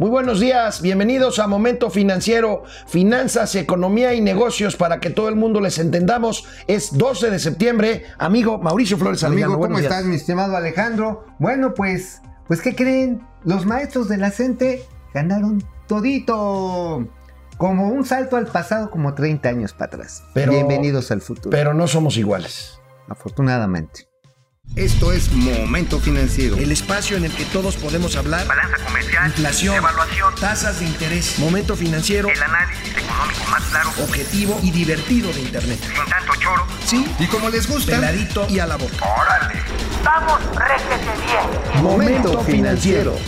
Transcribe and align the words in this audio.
Muy 0.00 0.08
buenos 0.08 0.40
días, 0.40 0.80
bienvenidos 0.80 1.38
a 1.40 1.46
Momento 1.46 1.90
Financiero, 1.90 2.62
Finanzas, 2.86 3.54
Economía 3.54 4.14
y 4.14 4.22
Negocios 4.22 4.74
para 4.74 4.98
que 4.98 5.10
todo 5.10 5.28
el 5.28 5.36
mundo 5.36 5.60
les 5.60 5.78
entendamos. 5.78 6.48
Es 6.66 6.96
12 6.96 7.30
de 7.30 7.38
septiembre, 7.38 8.04
amigo 8.16 8.56
Mauricio 8.56 8.96
Flores 8.96 9.22
Amigo, 9.24 9.60
¿cómo 9.60 9.78
estás, 9.78 10.06
mi 10.06 10.16
estimado 10.16 10.56
Alejandro? 10.56 11.26
Bueno, 11.38 11.74
pues, 11.74 12.22
pues, 12.48 12.62
¿qué 12.62 12.74
creen? 12.74 13.20
Los 13.44 13.66
maestros 13.66 14.08
de 14.08 14.16
la 14.16 14.30
CENTE 14.30 14.86
ganaron 15.12 15.62
todito. 15.86 17.06
Como 17.58 17.88
un 17.88 18.06
salto 18.06 18.38
al 18.38 18.46
pasado, 18.46 18.90
como 18.90 19.12
30 19.12 19.50
años 19.50 19.74
para 19.74 19.88
atrás. 19.88 20.24
Bienvenidos 20.34 21.10
al 21.10 21.20
futuro. 21.20 21.50
Pero 21.50 21.74
no 21.74 21.86
somos 21.86 22.16
iguales. 22.16 22.80
Afortunadamente. 23.06 24.09
Esto 24.76 25.12
es 25.12 25.32
Momento 25.32 25.98
Financiero. 25.98 26.56
El 26.56 26.70
espacio 26.70 27.16
en 27.16 27.24
el 27.24 27.32
que 27.32 27.44
todos 27.46 27.76
podemos 27.76 28.14
hablar. 28.14 28.46
Balanza 28.46 28.76
comercial. 28.84 29.26
Inflación. 29.26 29.74
Evaluación. 29.74 30.34
Tasas 30.36 30.78
de 30.78 30.86
interés. 30.86 31.40
Momento 31.40 31.74
Financiero. 31.74 32.28
El 32.28 32.40
análisis 32.40 32.96
económico 32.96 33.44
más 33.50 33.64
claro. 33.64 33.90
Objetivo 34.00 34.60
y 34.62 34.70
divertido 34.70 35.32
de 35.32 35.40
Internet. 35.40 35.80
Sin 35.82 36.08
tanto 36.08 36.32
choro. 36.38 36.64
Sí. 36.84 37.04
Y 37.18 37.26
como 37.26 37.48
les 37.50 37.68
gusta. 37.68 37.96
Peladito 37.96 38.46
y 38.48 38.60
a 38.60 38.66
la 38.66 38.76
boca. 38.76 38.94
¡Órale! 39.04 39.60
¡Vamos, 40.04 40.40
réjete 40.54 41.20
bien! 41.26 41.82
Momento 41.82 42.40
Financiero. 42.44 43.18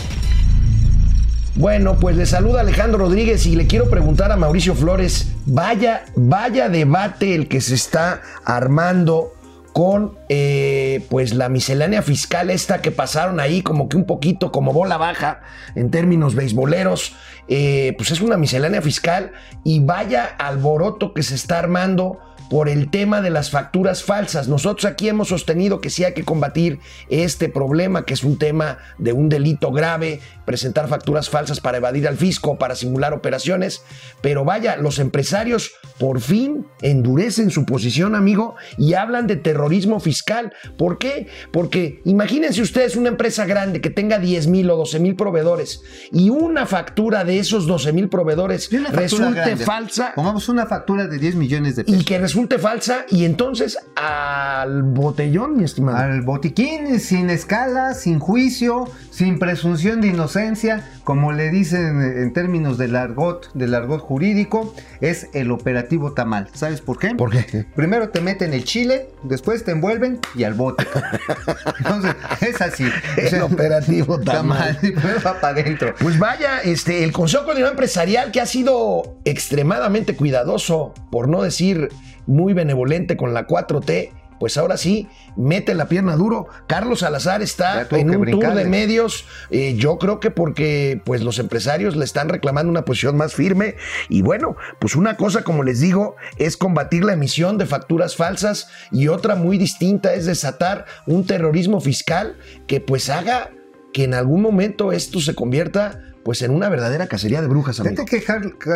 Bueno, 1.56 1.96
pues 1.98 2.16
le 2.16 2.24
saluda 2.24 2.60
Alejandro 2.60 2.98
Rodríguez 2.98 3.46
y 3.46 3.56
le 3.56 3.66
quiero 3.66 3.90
preguntar 3.90 4.30
a 4.32 4.36
Mauricio 4.36 4.74
Flores, 4.74 5.32
vaya, 5.44 6.06
vaya 6.16 6.70
debate 6.70 7.34
el 7.34 7.46
que 7.46 7.60
se 7.60 7.74
está 7.74 8.22
armando 8.44 9.34
con 9.72 10.18
eh, 10.28 11.06
pues 11.08 11.34
la 11.34 11.48
miscelánea 11.48 12.02
fiscal 12.02 12.50
esta 12.50 12.82
que 12.82 12.90
pasaron 12.90 13.40
ahí 13.40 13.62
como 13.62 13.88
que 13.88 13.96
un 13.96 14.04
poquito 14.04 14.52
como 14.52 14.72
bola 14.72 14.98
baja 14.98 15.40
en 15.74 15.90
términos 15.90 16.34
beisboleros, 16.34 17.14
eh, 17.48 17.94
pues 17.96 18.10
es 18.10 18.20
una 18.20 18.36
miscelánea 18.36 18.82
fiscal 18.82 19.32
y 19.64 19.80
vaya 19.80 20.24
alboroto 20.24 21.14
que 21.14 21.22
se 21.22 21.34
está 21.34 21.58
armando 21.58 22.18
por 22.52 22.68
el 22.68 22.90
tema 22.90 23.22
de 23.22 23.30
las 23.30 23.48
facturas 23.48 24.04
falsas. 24.04 24.46
Nosotros 24.46 24.84
aquí 24.84 25.08
hemos 25.08 25.28
sostenido 25.28 25.80
que 25.80 25.88
sí 25.88 26.04
hay 26.04 26.12
que 26.12 26.22
combatir 26.22 26.80
este 27.08 27.48
problema, 27.48 28.04
que 28.04 28.12
es 28.12 28.24
un 28.24 28.36
tema 28.36 28.76
de 28.98 29.14
un 29.14 29.30
delito 29.30 29.72
grave, 29.72 30.20
presentar 30.44 30.86
facturas 30.86 31.30
falsas 31.30 31.60
para 31.60 31.78
evadir 31.78 32.06
al 32.06 32.18
fisco, 32.18 32.58
para 32.58 32.74
simular 32.74 33.14
operaciones, 33.14 33.82
pero 34.20 34.44
vaya, 34.44 34.76
los 34.76 34.98
empresarios 34.98 35.72
por 35.98 36.20
fin 36.20 36.66
endurecen 36.82 37.50
su 37.50 37.64
posición, 37.64 38.14
amigo, 38.14 38.56
y 38.76 38.92
hablan 38.92 39.26
de 39.26 39.36
terrorismo 39.36 39.98
fiscal. 39.98 40.52
¿Por 40.76 40.98
qué? 40.98 41.28
Porque 41.52 42.02
imagínense 42.04 42.60
ustedes 42.60 42.96
una 42.96 43.08
empresa 43.08 43.46
grande 43.46 43.80
que 43.80 43.88
tenga 43.88 44.18
10 44.18 44.48
mil 44.48 44.68
o 44.68 44.76
12 44.76 44.98
mil 44.98 45.16
proveedores 45.16 45.80
y 46.12 46.28
una 46.28 46.66
factura 46.66 47.24
de 47.24 47.38
esos 47.38 47.66
12 47.66 47.94
mil 47.94 48.10
proveedores 48.10 48.68
resulte 48.90 49.36
grande. 49.36 49.64
falsa. 49.64 50.12
Pongamos 50.14 50.50
una 50.50 50.66
factura 50.66 51.06
de 51.06 51.18
10 51.18 51.36
millones 51.36 51.76
de 51.76 51.84
pesos. 51.84 52.02
Y 52.02 52.04
que 52.04 52.18
resulte 52.18 52.41
falsa 52.58 53.06
y 53.08 53.24
entonces 53.24 53.78
al 53.96 54.82
botellón, 54.82 55.56
mi 55.56 55.64
estimado. 55.64 55.98
Al 55.98 56.22
botiquín, 56.22 57.00
sin 57.00 57.30
escala, 57.30 57.94
sin 57.94 58.18
juicio, 58.18 58.88
sin 59.10 59.38
presunción 59.38 60.00
de 60.00 60.08
inocencia, 60.08 60.88
como 61.04 61.32
le 61.32 61.50
dicen 61.50 62.00
en 62.02 62.32
términos 62.32 62.78
del 62.78 62.96
argot, 62.96 63.52
del 63.54 63.74
argot 63.74 64.00
jurídico, 64.00 64.74
es 65.00 65.28
el 65.34 65.50
operativo 65.50 66.12
tamal. 66.12 66.48
¿Sabes 66.52 66.80
por 66.80 66.98
qué? 66.98 67.14
¿Por 67.14 67.30
qué? 67.30 67.66
Primero 67.74 68.10
te 68.10 68.20
meten 68.20 68.52
el 68.54 68.64
chile, 68.64 69.08
después 69.22 69.64
te 69.64 69.72
envuelven 69.72 70.20
y 70.34 70.44
al 70.44 70.54
bote. 70.54 70.86
Entonces, 71.78 72.14
es 72.40 72.60
así. 72.60 72.86
El 73.16 73.42
operativo 73.42 74.18
tamal. 74.24 74.78
y 74.82 74.90
primero 74.90 75.20
va 75.24 75.40
para 75.40 75.60
adentro. 75.60 75.94
Pues 76.00 76.18
vaya, 76.18 76.60
este, 76.60 77.04
el 77.04 77.12
Consejo 77.12 77.44
Coordinador 77.44 77.72
Empresarial 77.74 78.32
que 78.32 78.40
ha 78.40 78.46
sido 78.46 79.18
extremadamente 79.24 80.16
cuidadoso, 80.16 80.94
por 81.10 81.28
no 81.28 81.42
decir 81.42 81.90
muy 82.26 82.52
benevolente 82.52 83.16
con 83.16 83.34
la 83.34 83.46
4T, 83.46 84.10
pues 84.42 84.56
ahora 84.56 84.76
sí, 84.76 85.08
mete 85.36 85.72
la 85.72 85.86
pierna 85.86 86.16
duro. 86.16 86.48
Carlos 86.66 86.98
Salazar 86.98 87.42
está 87.42 87.86
en 87.92 88.10
un 88.10 88.28
tour 88.28 88.54
de 88.54 88.64
medios, 88.64 89.24
eh, 89.50 89.76
yo 89.76 89.98
creo 89.98 90.18
que 90.18 90.32
porque 90.32 91.00
pues 91.04 91.22
los 91.22 91.38
empresarios 91.38 91.94
le 91.94 92.04
están 92.04 92.28
reclamando 92.28 92.68
una 92.68 92.84
posición 92.84 93.16
más 93.16 93.34
firme 93.34 93.76
y 94.08 94.22
bueno, 94.22 94.56
pues 94.80 94.96
una 94.96 95.16
cosa 95.16 95.44
como 95.44 95.62
les 95.62 95.78
digo 95.78 96.16
es 96.38 96.56
combatir 96.56 97.04
la 97.04 97.12
emisión 97.12 97.56
de 97.56 97.66
facturas 97.66 98.16
falsas 98.16 98.66
y 98.90 99.06
otra 99.06 99.36
muy 99.36 99.58
distinta 99.58 100.12
es 100.12 100.26
desatar 100.26 100.86
un 101.06 101.24
terrorismo 101.24 101.80
fiscal 101.80 102.36
que 102.66 102.80
pues 102.80 103.10
haga 103.10 103.50
que 103.92 104.02
en 104.02 104.14
algún 104.14 104.42
momento 104.42 104.90
esto 104.90 105.20
se 105.20 105.36
convierta 105.36 106.00
pues 106.24 106.42
en 106.42 106.50
una 106.50 106.68
verdadera 106.68 107.06
cacería 107.06 107.42
de 107.42 107.46
brujas. 107.46 107.80
Fíjate 107.80 108.04
que 108.04 108.24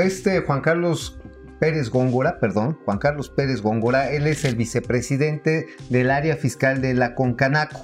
este 0.04 0.42
Juan 0.42 0.60
Carlos 0.60 1.18
Pérez 1.58 1.90
Góngora, 1.90 2.38
perdón, 2.38 2.78
Juan 2.84 2.98
Carlos 2.98 3.30
Pérez 3.30 3.62
Góngora, 3.62 4.10
él 4.10 4.26
es 4.26 4.44
el 4.44 4.56
vicepresidente 4.56 5.66
del 5.88 6.10
área 6.10 6.36
fiscal 6.36 6.80
de 6.80 6.94
la 6.94 7.14
Concanaco. 7.14 7.82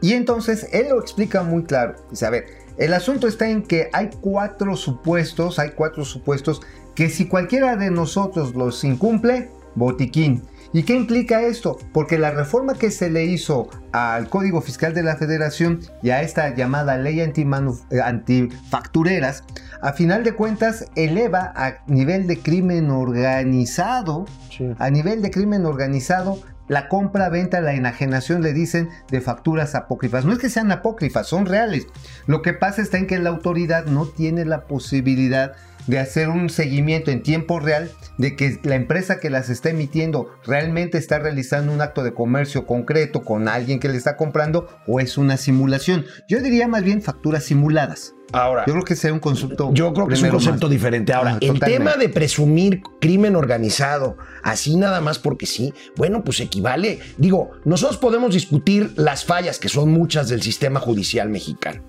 Y 0.00 0.12
entonces 0.12 0.68
él 0.72 0.88
lo 0.90 1.00
explica 1.00 1.42
muy 1.42 1.64
claro. 1.64 1.96
Dice, 2.10 2.26
a 2.26 2.30
ver, 2.30 2.46
el 2.76 2.92
asunto 2.92 3.26
está 3.26 3.48
en 3.48 3.62
que 3.62 3.88
hay 3.92 4.10
cuatro 4.20 4.76
supuestos, 4.76 5.58
hay 5.58 5.70
cuatro 5.70 6.04
supuestos 6.04 6.60
que 6.94 7.08
si 7.08 7.26
cualquiera 7.26 7.76
de 7.76 7.90
nosotros 7.90 8.54
los 8.54 8.84
incumple, 8.84 9.50
botiquín. 9.74 10.42
¿Y 10.72 10.82
qué 10.82 10.94
implica 10.94 11.42
esto? 11.42 11.78
Porque 11.92 12.18
la 12.18 12.30
reforma 12.30 12.74
que 12.74 12.90
se 12.90 13.10
le 13.10 13.24
hizo 13.24 13.68
al 13.92 14.28
Código 14.28 14.60
Fiscal 14.60 14.94
de 14.94 15.02
la 15.02 15.16
Federación 15.16 15.80
y 16.02 16.10
a 16.10 16.22
esta 16.22 16.54
llamada 16.54 16.96
ley 16.98 17.20
eh, 17.20 18.00
antifactureras, 18.02 19.44
a 19.80 19.92
final 19.92 20.24
de 20.24 20.34
cuentas 20.34 20.86
eleva 20.96 21.52
a 21.56 21.78
nivel 21.86 22.26
de 22.26 22.38
crimen 22.40 22.90
organizado, 22.90 24.26
Sí. 24.50 24.74
a 24.78 24.90
nivel 24.90 25.22
de 25.22 25.30
crimen 25.30 25.66
organizado, 25.66 26.38
la 26.68 26.88
compra, 26.88 27.28
venta, 27.28 27.60
la 27.60 27.74
enajenación, 27.74 28.42
le 28.42 28.52
dicen, 28.52 28.88
de 29.10 29.20
facturas 29.20 29.74
apócrifas. 29.74 30.24
No 30.24 30.32
es 30.32 30.38
que 30.38 30.48
sean 30.50 30.72
apócrifas, 30.72 31.28
son 31.28 31.46
reales. 31.46 31.86
Lo 32.26 32.42
que 32.42 32.52
pasa 32.54 32.82
está 32.82 32.98
en 32.98 33.06
que 33.06 33.18
la 33.18 33.30
autoridad 33.30 33.84
no 33.86 34.06
tiene 34.06 34.44
la 34.44 34.62
posibilidad 34.64 35.52
de 35.52 35.56
hacer 35.98 36.28
un 36.28 36.50
seguimiento 36.50 37.10
en 37.10 37.22
tiempo 37.22 37.60
real 37.60 37.90
de 38.18 38.34
que 38.36 38.58
la 38.64 38.74
empresa 38.74 39.20
que 39.20 39.30
las 39.30 39.48
está 39.50 39.70
emitiendo 39.70 40.28
realmente 40.44 40.98
está 40.98 41.18
realizando 41.18 41.72
un 41.72 41.80
acto 41.80 42.02
de 42.02 42.12
comercio 42.14 42.66
concreto 42.66 43.22
con 43.22 43.48
alguien 43.48 43.78
que 43.78 43.88
le 43.88 43.96
está 43.96 44.16
comprando 44.16 44.68
o 44.86 45.00
es 45.00 45.16
una 45.18 45.36
simulación. 45.36 46.04
Yo 46.28 46.40
diría 46.40 46.66
más 46.68 46.82
bien 46.82 47.02
facturas 47.02 47.44
simuladas. 47.44 48.14
Ahora, 48.32 48.64
Yo 48.66 48.72
creo 48.72 48.84
que 48.84 48.96
sería 48.96 49.14
un 49.14 49.20
concepto. 49.20 49.70
Yo 49.72 49.94
creo 49.94 50.08
que 50.08 50.14
es 50.14 50.22
un 50.22 50.30
concepto 50.30 50.66
más. 50.66 50.70
diferente. 50.72 51.12
Ahora, 51.12 51.34
Ah, 51.34 51.38
el 51.40 51.52
totalmente. 51.54 51.78
tema 51.78 51.96
de 51.96 52.08
presumir 52.08 52.80
crimen 53.00 53.36
organizado, 53.36 54.16
así 54.42 54.76
nada 54.76 55.00
más 55.00 55.20
porque 55.20 55.46
sí, 55.46 55.72
bueno, 55.96 56.24
pues 56.24 56.40
equivale. 56.40 56.98
Digo, 57.18 57.52
nosotros 57.64 57.98
podemos 57.98 58.34
discutir 58.34 58.92
las 58.96 59.24
fallas, 59.24 59.60
que 59.60 59.68
son 59.68 59.90
muchas 59.92 60.28
del 60.28 60.42
sistema 60.42 60.80
judicial 60.80 61.28
mexicano. 61.28 61.82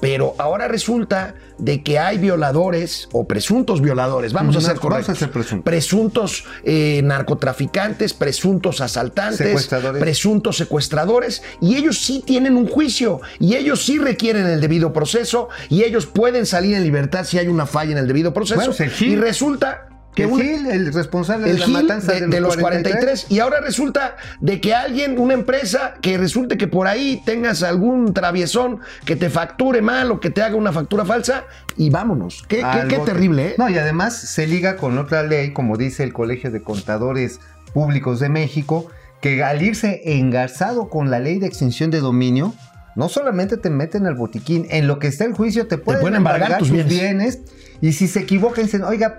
Pero 0.00 0.34
ahora 0.38 0.66
resulta 0.68 1.34
de 1.58 1.82
que 1.82 1.98
hay 1.98 2.16
violadores 2.16 3.08
o 3.12 3.26
presuntos 3.26 3.82
violadores, 3.82 4.32
vamos 4.32 4.56
a 4.56 4.60
ser 4.60 4.68
vamos 4.70 4.78
a 4.78 4.88
correctos. 4.88 5.18
ser 5.18 5.30
presuntos. 5.30 5.64
Presuntos 5.64 6.44
eh, 6.64 7.02
narcotraficantes, 7.04 8.14
presuntos 8.14 8.80
asaltantes, 8.80 9.38
Secuestradores. 9.38 10.00
presuntos 10.00 10.56
secuestradores, 10.56 11.42
y 11.60 11.76
ellos 11.76 11.98
sí 11.98 12.22
tienen 12.24 12.56
un 12.56 12.66
juicio, 12.66 13.20
y 13.38 13.56
ellos 13.56 13.84
sí 13.84 13.98
requieren 13.98 14.46
el 14.46 14.60
debido 14.60 14.92
proceso, 14.92 15.48
y 15.68 15.84
ellos 15.84 16.06
pueden 16.06 16.46
salir 16.46 16.74
en 16.74 16.82
libertad 16.82 17.24
si 17.24 17.38
hay 17.38 17.48
una 17.48 17.66
falla 17.66 17.92
en 17.92 17.98
el 17.98 18.06
debido 18.06 18.32
proceso. 18.32 18.72
Bueno, 18.72 18.94
y 19.00 19.16
resulta 19.16 19.89
que 20.14 20.28
Gil, 20.28 20.66
el 20.66 20.92
responsable 20.92 21.52
de 21.52 21.58
la 21.58 21.66
Gil 21.66 21.74
matanza 21.74 22.12
de, 22.12 22.26
de 22.26 22.40
los 22.40 22.56
43. 22.56 23.26
Y 23.28 23.38
ahora 23.38 23.60
resulta 23.60 24.16
de 24.40 24.60
que 24.60 24.74
alguien, 24.74 25.18
una 25.18 25.34
empresa, 25.34 25.94
que 26.00 26.18
resulte 26.18 26.58
que 26.58 26.66
por 26.66 26.86
ahí 26.86 27.22
tengas 27.24 27.62
algún 27.62 28.12
traviesón 28.12 28.80
que 29.04 29.16
te 29.16 29.30
facture 29.30 29.82
mal 29.82 30.10
o 30.10 30.20
que 30.20 30.30
te 30.30 30.42
haga 30.42 30.56
una 30.56 30.72
factura 30.72 31.04
falsa 31.04 31.44
y 31.76 31.90
vámonos. 31.90 32.44
Qué, 32.48 32.62
terrible, 33.04 33.48
¿eh? 33.48 33.54
No, 33.56 33.68
y 33.70 33.78
además 33.78 34.16
se 34.16 34.46
liga 34.46 34.76
con 34.76 34.98
otra 34.98 35.22
ley, 35.22 35.52
como 35.52 35.76
dice 35.76 36.02
el 36.02 36.12
Colegio 36.12 36.50
de 36.50 36.62
Contadores 36.62 37.40
Públicos 37.72 38.18
de 38.18 38.28
México, 38.28 38.90
que 39.20 39.44
al 39.44 39.62
irse 39.62 40.02
engarzado 40.18 40.88
con 40.88 41.10
la 41.10 41.20
ley 41.20 41.38
de 41.38 41.46
extinción 41.46 41.90
de 41.90 42.00
dominio, 42.00 42.54
no 42.96 43.08
solamente 43.08 43.56
te 43.56 43.70
meten 43.70 44.06
al 44.06 44.16
botiquín, 44.16 44.66
en 44.70 44.88
lo 44.88 44.98
que 44.98 45.06
está 45.06 45.24
el 45.24 45.34
juicio 45.34 45.68
te 45.68 45.78
pueden, 45.78 46.00
pueden 46.00 46.16
embargar 46.16 46.58
tus 46.58 46.70
bienes. 46.70 47.40
y 47.80 47.92
si 47.92 48.08
se 48.08 48.20
equivocan 48.20 48.64
dicen, 48.64 48.82
oiga, 48.82 49.16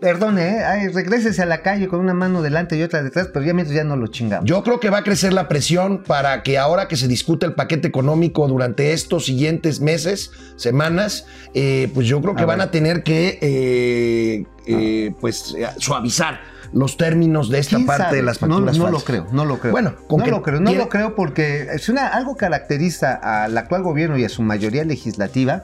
perdone, 0.00 0.56
¿eh? 0.58 0.64
Ay, 0.64 0.88
regrésese 0.88 1.42
a 1.42 1.46
la 1.46 1.62
calle 1.62 1.88
con 1.88 2.00
una 2.00 2.14
mano 2.14 2.42
delante 2.42 2.76
y 2.76 2.82
otra 2.82 3.02
detrás, 3.02 3.28
pero 3.32 3.44
ya 3.44 3.54
mientras 3.54 3.74
ya 3.74 3.84
no 3.84 3.96
lo 3.96 4.06
chingamos. 4.08 4.48
Yo 4.48 4.62
creo 4.62 4.78
que 4.80 4.90
va 4.90 4.98
a 4.98 5.02
crecer 5.04 5.32
la 5.32 5.48
presión 5.48 6.02
para 6.02 6.42
que 6.42 6.58
ahora 6.58 6.88
que 6.88 6.96
se 6.96 7.08
discute 7.08 7.46
el 7.46 7.54
paquete 7.54 7.88
económico 7.88 8.46
durante 8.46 8.92
estos 8.92 9.24
siguientes 9.26 9.80
meses, 9.80 10.30
semanas, 10.56 11.26
eh, 11.54 11.90
pues 11.94 12.06
yo 12.06 12.20
creo 12.20 12.34
que 12.34 12.42
A 12.42 12.46
van 12.46 12.58
ver. 12.58 12.68
a 12.68 12.70
tener 12.70 13.02
que 13.02 13.38
eh, 13.40 14.46
eh, 14.66 15.14
pues 15.20 15.54
eh, 15.56 15.66
suavizar 15.78 16.40
los 16.72 16.96
términos 16.96 17.48
de 17.48 17.60
esta 17.60 17.76
¿Quién 17.76 17.86
parte 17.86 18.02
sabe? 18.04 18.16
de 18.16 18.22
las 18.24 18.38
facturas 18.40 18.76
no, 18.76 18.86
lo 18.86 18.98
falsas. 18.98 19.04
creo, 19.04 19.26
no 19.30 19.44
lo 19.44 19.58
creo. 19.60 19.70
Bueno, 19.72 19.94
no 20.10 20.24
que 20.24 20.30
lo 20.32 20.42
creo, 20.42 20.60
no 20.60 20.66
tiene- 20.70 20.82
lo 20.84 20.88
creo 20.88 21.14
porque 21.14 21.68
es 21.72 21.88
una, 21.88 22.08
algo 22.08 22.36
caracteriza 22.36 23.14
al 23.14 23.56
actual 23.56 23.82
gobierno 23.84 24.18
y 24.18 24.24
a 24.24 24.28
su 24.28 24.42
mayoría 24.42 24.84
legislativa 24.84 25.62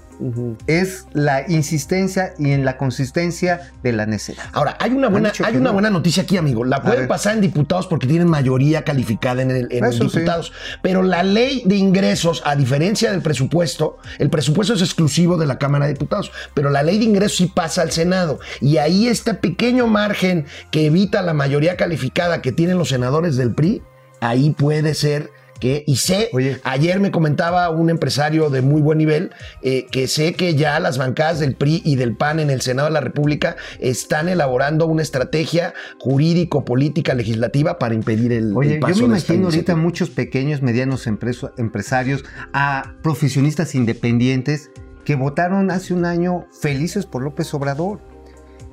es 0.69 1.07
la 1.13 1.45
insistencia 1.51 2.35
y 2.39 2.53
en 2.53 2.65
la 2.65 2.77
consistencia 2.77 3.73
de 3.83 3.93
la 3.93 4.07
necedad. 4.07 4.45
Ahora, 4.53 4.77
hay 4.79 4.93
una 4.93 5.09
buena, 5.09 5.33
hay 5.45 5.57
una 5.57 5.71
no. 5.71 5.73
buena 5.73 5.91
noticia 5.91 6.23
aquí, 6.23 6.37
amigo. 6.37 6.65
La 6.65 6.81
pueden 6.83 7.09
pasar 7.09 7.35
en 7.35 7.41
diputados 7.41 7.89
porque 7.89 8.07
tienen 8.07 8.29
mayoría 8.29 8.83
calificada 8.85 9.43
en, 9.43 9.51
el, 9.51 9.69
en 9.73 9.85
Eso 9.85 10.09
sí. 10.09 10.19
diputados. 10.19 10.53
Pero 10.81 11.03
la 11.03 11.25
ley 11.25 11.65
de 11.67 11.75
ingresos, 11.75 12.41
a 12.45 12.55
diferencia 12.55 13.11
del 13.11 13.21
presupuesto, 13.23 13.99
el 14.21 14.31
presupuesto 14.31 14.75
es 14.75 14.81
exclusivo 14.83 15.37
de 15.37 15.47
la 15.47 15.59
Cámara 15.59 15.87
de 15.87 15.95
Diputados, 15.95 16.31
pero 16.55 16.71
la 16.71 16.85
ley 16.85 16.99
de 16.99 17.05
ingresos 17.05 17.37
sí 17.39 17.47
pasa 17.53 17.83
al 17.83 17.91
Senado. 17.91 18.39
Y 18.61 18.77
ahí 18.77 18.92
este 19.09 19.35
pequeño 19.35 19.87
margen 19.87 20.47
que 20.71 20.87
evita 20.87 21.23
la 21.23 21.35
mayoría 21.35 21.77
calificada 21.77 22.43
que 22.43 22.53
tienen 22.53 22.79
los 22.79 22.89
senadores 22.91 23.37
del 23.37 23.55
PRI, 23.55 23.83
ahí 24.21 24.51
puede 24.51 24.95
ser 24.95 25.31
que, 25.61 25.85
y 25.87 25.95
sé, 25.95 26.29
Oye. 26.33 26.59
ayer 26.65 26.99
me 26.99 27.13
comentaba 27.13 27.71
un 27.71 27.89
empresario 27.89 28.51
de 28.51 28.63
muy 28.63 28.83
buen 28.83 28.99
nivel 28.99 29.31
eh, 29.63 29.87
que 29.93 30.09
sé 30.09 30.35
que 30.35 30.57
ya 30.57 30.81
las 30.81 30.99
bancadas 30.99 31.39
del 31.39 31.55
PRI 31.55 31.81
y 31.85 31.95
del 31.95 32.17
PAN 32.17 32.41
en 32.41 32.51
el 32.51 32.63
Senado 32.63 32.89
de 32.89 32.95
la 32.95 33.01
República 33.01 33.55
están 33.79 34.29
elaborando 34.29 34.87
una 34.89 35.03
estrategia 35.03 35.73
jurídico, 36.01 36.65
política, 36.65 37.15
legislativa 37.15 37.79
para 37.79 37.95
impedir 37.95 38.33
el, 38.33 38.57
Oye, 38.57 38.75
el 38.75 38.81
yo 38.81 38.97
me 38.97 39.05
imagino 39.05 39.45
ahorita 39.47 39.77
muchos 39.77 40.11
pequeños, 40.11 40.63
medianos 40.63 41.07
empreso- 41.07 41.53
empresarios, 41.57 42.25
a 42.53 42.95
profesionistas 43.05 43.77
independientes 43.77 44.73
que 45.05 45.15
votaron 45.15 45.71
hace 45.71 45.95
un 45.95 46.05
año 46.07 46.47
felices 46.61 47.07
por 47.07 47.23
López 47.23 47.55
Obrador. 47.55 48.01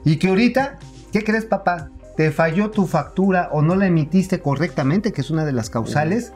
Y 0.05 0.17
que 0.17 0.27
ahorita, 0.29 0.79
¿qué 1.11 1.23
crees, 1.23 1.45
papá? 1.45 1.89
¿Te 2.17 2.31
falló 2.31 2.69
tu 2.71 2.85
factura 2.87 3.49
o 3.51 3.61
no 3.61 3.75
la 3.75 3.85
emitiste 3.87 4.39
correctamente, 4.41 5.13
que 5.13 5.21
es 5.21 5.29
una 5.29 5.45
de 5.45 5.53
las 5.53 5.69
causales? 5.69 6.33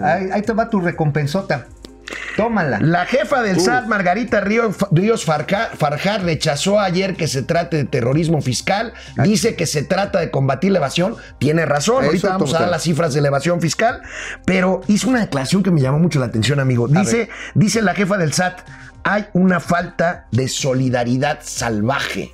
ahí, 0.00 0.28
ahí 0.32 0.42
te 0.42 0.52
va 0.52 0.68
tu 0.68 0.80
recompensota. 0.80 1.66
Tómala. 2.36 2.78
La 2.80 3.04
jefa 3.04 3.42
del 3.42 3.60
SAT, 3.60 3.86
Margarita 3.86 4.40
Río- 4.40 4.70
Ríos 4.92 5.24
Farjar, 5.24 6.22
rechazó 6.22 6.78
ayer 6.80 7.16
que 7.16 7.26
se 7.26 7.42
trate 7.42 7.76
de 7.76 7.84
terrorismo 7.84 8.40
fiscal. 8.40 8.92
Dice 9.22 9.56
que 9.56 9.66
se 9.66 9.82
trata 9.82 10.20
de 10.20 10.30
combatir 10.30 10.72
la 10.72 10.78
evasión. 10.78 11.16
Tiene 11.38 11.66
razón. 11.66 12.04
Eso, 12.04 12.06
Ahorita 12.06 12.28
vamos 12.30 12.54
a 12.54 12.60
dar 12.60 12.68
las 12.70 12.82
cifras 12.82 13.12
de 13.12 13.20
la 13.20 13.28
evasión 13.28 13.60
fiscal. 13.60 14.02
Pero 14.46 14.80
hizo 14.86 15.08
una 15.08 15.20
declaración 15.20 15.62
que 15.62 15.70
me 15.70 15.80
llamó 15.80 15.98
mucho 15.98 16.20
la 16.20 16.26
atención, 16.26 16.60
amigo. 16.60 16.86
Dice, 16.88 17.28
dice 17.54 17.82
la 17.82 17.94
jefa 17.94 18.16
del 18.16 18.32
SAT: 18.32 18.60
hay 19.04 19.26
una 19.32 19.58
falta 19.60 20.26
de 20.30 20.48
solidaridad 20.48 21.40
salvaje 21.42 22.32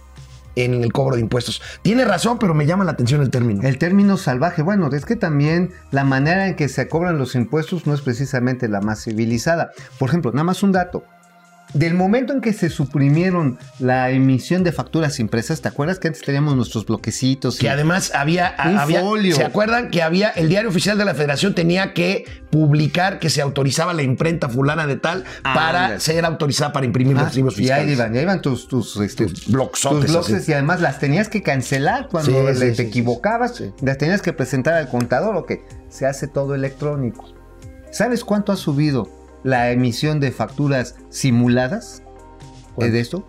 en 0.57 0.83
el 0.83 0.93
cobro 0.93 1.17
de 1.17 1.23
impuestos. 1.23 1.63
Tiene 1.83 2.05
razón, 2.05 2.39
pero 2.39 2.55
me 2.55 2.67
llama 2.67 2.85
la 2.85 2.93
atención 2.93 3.21
el 3.21 3.31
término. 3.31 3.63
El 3.63 3.79
término 3.79 4.17
salvaje, 4.17 4.63
bueno, 4.63 4.89
es 4.93 5.05
que 5.05 5.17
también 5.17 5.71
la 5.91 6.05
manera 6.05 6.49
en 6.49 6.57
que 6.57 6.69
se 6.69 6.89
cobran 6.89 7.19
los 7.19 7.35
impuestos 7.35 7.87
no 7.87 7.95
es 7.95 8.01
precisamente 8.01 8.69
la 8.69 8.81
más 8.81 9.05
civilizada. 9.05 9.71
Por 9.99 10.09
ejemplo, 10.09 10.33
nada 10.33 10.45
más 10.45 10.63
un 10.63 10.73
dato. 10.73 11.05
Del 11.75 11.95
momento 11.95 12.33
en 12.33 12.41
que 12.41 12.53
se 12.53 12.71
suprimieron 12.71 13.59
la 13.81 14.11
emisión 14.11 14.63
de 14.63 14.71
facturas 14.71 15.19
impresas, 15.19 15.61
¿te 15.61 15.67
acuerdas 15.67 15.99
que 15.99 16.07
antes 16.07 16.23
teníamos 16.23 16.55
nuestros 16.55 16.87
bloquecitos? 16.87 17.59
Que 17.59 17.67
y- 17.67 17.69
además 17.69 18.13
había, 18.15 18.55
Un 18.65 18.79
había- 18.79 19.01
folio. 19.01 19.35
¿se 19.35 19.43
acuerdan 19.45 19.91
que 19.91 20.01
había 20.01 20.29
el 20.31 20.49
diario 20.49 20.71
oficial 20.71 20.97
de 20.97 21.05
la 21.05 21.15
Federación 21.15 21.53
tenía 21.55 21.93
que 21.93 22.27
publicar 22.51 23.19
que 23.19 23.29
se 23.29 23.43
autorizaba 23.43 23.93
la 23.93 24.03
imprenta 24.05 24.49
fulana 24.49 24.87
de 24.87 24.97
tal 24.97 25.25
para 25.43 25.85
Ándale. 25.87 26.01
ser 26.01 26.25
autorizada 26.25 26.73
para 26.73 26.87
imprimir 26.87 27.17
Ah, 27.19 27.25
los 27.25 27.37
y 27.37 27.43
fiscales? 27.43 27.87
ahí 27.87 27.93
iban, 27.93 28.15
y 28.15 28.19
ahí 28.19 28.23
iban 28.23 28.41
tus, 28.41 28.69
tus, 28.69 28.97
este, 28.99 29.27
Tus 29.27 29.49
bloques 29.49 30.49
y 30.49 30.53
además 30.53 30.81
las 30.81 31.01
tenías 31.01 31.29
que 31.29 31.43
cancelar 31.43 32.09
cuando 32.09 32.31
Sí, 32.31 32.37
le- 32.47 32.55
sí, 32.55 32.61
te 32.61 32.75
sí, 32.77 32.83
equivocabas, 32.83 33.61
las 33.83 33.99
tenías 33.99 34.23
que 34.23 34.33
presentar 34.33 34.75
al 34.75 34.89
contador 34.89 35.35
o 35.37 35.45
que 35.45 35.65
se 35.89 36.07
hace 36.07 36.29
todo 36.29 36.55
electrónico. 36.55 37.25
¿Sabes 37.91 38.23
cuánto 38.25 38.53
ha 38.53 38.57
subido 38.57 39.09
la 39.45 39.71
emisión 39.71 40.19
de 40.19 40.33
facturas 40.33 40.97
simuladas 41.11 42.03
eh, 42.79 42.91
de 42.91 42.99
esto? 42.99 43.25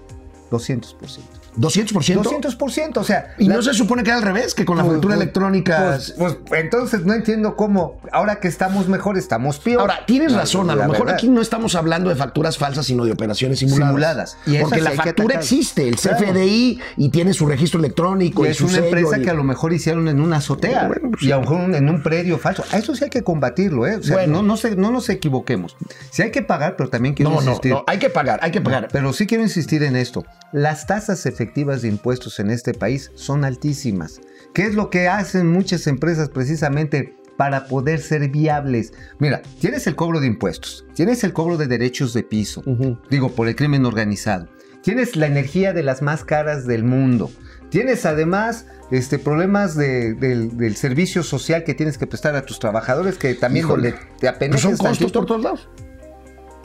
200%. 0.49 1.34
¿200%? 1.57 2.21
200%, 2.23 2.97
o 2.97 3.03
sea... 3.03 3.33
¿Y 3.37 3.47
la- 3.47 3.55
no 3.55 3.61
se 3.61 3.73
supone 3.73 4.03
que 4.03 4.09
era 4.09 4.17
al 4.17 4.23
revés? 4.23 4.53
Que 4.53 4.65
con 4.65 4.77
la 4.77 4.83
pues, 4.83 4.95
factura 4.95 5.15
pues, 5.15 5.23
electrónica... 5.23 5.97
Pues, 6.17 6.35
pues, 6.47 6.61
entonces 6.63 7.05
no 7.05 7.13
entiendo 7.13 7.55
cómo, 7.55 7.99
ahora 8.11 8.39
que 8.39 8.47
estamos 8.47 8.87
mejor, 8.87 9.17
estamos 9.17 9.59
peor. 9.59 9.81
Ahora, 9.81 9.99
tienes 10.05 10.33
razón, 10.33 10.69
a 10.69 10.75
lo 10.75 10.81
mejor 10.83 10.99
verdad. 10.99 11.15
aquí 11.15 11.27
no 11.29 11.41
estamos 11.41 11.75
hablando 11.75 12.09
de 12.09 12.15
facturas 12.15 12.57
falsas, 12.57 12.85
sino 12.85 13.05
de 13.05 13.11
operaciones 13.11 13.59
simuladas. 13.59 13.87
Simuladas. 13.87 14.37
Y 14.45 14.57
Porque 14.57 14.81
la 14.81 14.91
factura 14.91 15.35
existe, 15.35 15.87
el 15.87 15.95
Claro. 15.95 16.17
CFDI, 16.25 16.79
y 16.97 17.09
tiene 17.09 17.33
su 17.33 17.45
registro 17.45 17.79
electrónico. 17.79 18.43
Y 18.45 18.47
y 18.49 18.51
es 18.51 18.57
su 18.57 18.65
una 18.65 18.73
sello 18.73 18.85
empresa 18.87 19.17
y- 19.17 19.21
que 19.23 19.29
a 19.29 19.33
lo 19.33 19.43
mejor 19.43 19.73
hicieron 19.73 20.07
en 20.07 20.19
una 20.21 20.37
azotea 20.37 20.87
Bueno, 20.87 21.09
pues 21.11 21.23
y 21.23 21.31
a 21.31 21.35
lo 21.35 21.41
mejor 21.41 21.75
en 21.75 21.89
un 21.89 22.03
predio 22.03 22.37
falso. 22.37 22.63
A 22.71 22.77
eso 22.77 22.95
sí 22.95 23.03
hay 23.03 23.09
que 23.09 23.23
combatirlo, 23.23 23.87
¿eh? 23.87 23.95
O 23.97 24.03
sea, 24.03 24.15
Bueno. 24.17 24.33
no, 24.37 24.43
no, 24.43 24.57
se- 24.57 24.75
no 24.75 24.91
nos 24.91 25.09
equivoquemos. 25.09 25.75
Sí 26.11 26.21
hay 26.21 26.31
que 26.31 26.41
pagar, 26.41 26.75
pero 26.75 26.89
también 26.89 27.15
quiero 27.15 27.31
No, 27.31 27.37
no, 27.37 27.43
insistir. 27.43 27.71
no, 27.71 27.83
hay 27.87 27.97
que 27.99 28.09
pagar, 28.09 28.39
hay 28.43 28.51
que 28.51 28.61
pagar. 28.61 28.87
Pero 28.91 29.13
sí 29.13 29.25
quiero 29.27 29.43
insistir 29.43 29.83
en 29.83 29.95
esto. 29.95 30.25
Las 30.51 30.85
tasas 30.87 31.25
efectivas 31.25 31.44
de 31.53 31.87
impuestos 31.87 32.39
en 32.39 32.49
este 32.49 32.73
país 32.73 33.11
son 33.15 33.43
altísimas. 33.45 34.21
¿Qué 34.53 34.63
es 34.63 34.75
lo 34.75 34.89
que 34.89 35.07
hacen 35.07 35.47
muchas 35.51 35.87
empresas 35.87 36.29
precisamente 36.29 37.15
para 37.37 37.67
poder 37.67 37.99
ser 37.99 38.29
viables? 38.29 38.93
Mira, 39.19 39.41
tienes 39.59 39.87
el 39.87 39.95
cobro 39.95 40.19
de 40.21 40.27
impuestos, 40.27 40.85
tienes 40.93 41.23
el 41.23 41.33
cobro 41.33 41.57
de 41.57 41.67
derechos 41.67 42.13
de 42.13 42.23
piso, 42.23 42.61
Ujú. 42.65 42.97
digo, 43.09 43.31
por 43.33 43.47
el 43.47 43.55
crimen 43.55 43.85
organizado. 43.85 44.47
Tienes 44.81 45.15
la 45.15 45.25
energía 45.25 45.73
de 45.73 45.81
las 45.83 46.01
más 46.03 46.23
caras 46.23 46.67
del 46.67 46.83
mundo. 46.83 47.31
Tienes 47.69 48.05
además 48.05 48.67
este, 48.91 49.17
problemas 49.17 49.75
de- 49.75 50.13
del, 50.13 50.55
del 50.57 50.75
servicio 50.75 51.23
social 51.23 51.63
que 51.63 51.73
tienes 51.73 51.97
que 51.97 52.05
prestar 52.05 52.35
a 52.35 52.45
tus 52.45 52.59
trabajadores 52.59 53.17
que 53.17 53.33
también 53.33 53.65
Híjole. 53.65 53.91
donde 53.91 54.05
te 54.19 54.27
apenas 54.27 54.61
son 54.61 54.77
costos 54.77 55.11
por 55.11 55.25
todos 55.25 55.41
lados. 55.43 55.69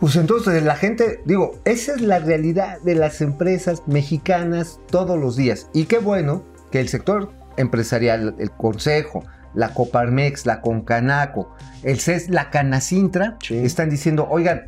Pues 0.00 0.16
entonces 0.16 0.62
la 0.62 0.76
gente, 0.76 1.20
digo, 1.26 1.60
esa 1.64 1.94
es 1.94 2.00
la 2.00 2.18
realidad 2.18 2.80
de 2.80 2.94
las 2.94 3.20
empresas 3.20 3.82
mexicanas 3.86 4.80
todos 4.90 5.18
los 5.18 5.36
días. 5.36 5.68
Y 5.74 5.84
qué 5.84 5.98
bueno 5.98 6.44
que 6.70 6.80
el 6.80 6.88
sector 6.88 7.32
empresarial, 7.56 8.34
el 8.38 8.50
Consejo, 8.50 9.22
la 9.54 9.74
Coparmex, 9.74 10.46
la 10.46 10.60
Concanaco, 10.60 11.54
el 11.82 12.00
CES, 12.00 12.30
la 12.30 12.50
Canacintra, 12.50 13.36
Sí. 13.42 13.56
están 13.58 13.90
diciendo, 13.90 14.26
oigan, 14.30 14.62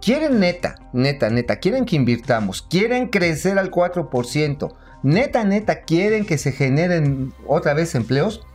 quieren 0.00 0.40
neta, 0.40 0.76
neta, 0.92 1.28
neta, 1.28 1.56
quieren 1.56 1.84
que 1.84 1.96
invirtamos, 1.96 2.62
quieren 2.62 3.08
crecer 3.08 3.58
al 3.58 3.70
4%, 3.70 4.74
neta, 5.02 5.44
neta, 5.44 5.82
quieren 5.82 6.24
que 6.24 6.38
se 6.38 6.52
generen 6.52 7.32
otra 7.46 7.74
vez 7.74 7.94
empleos, 7.94 8.46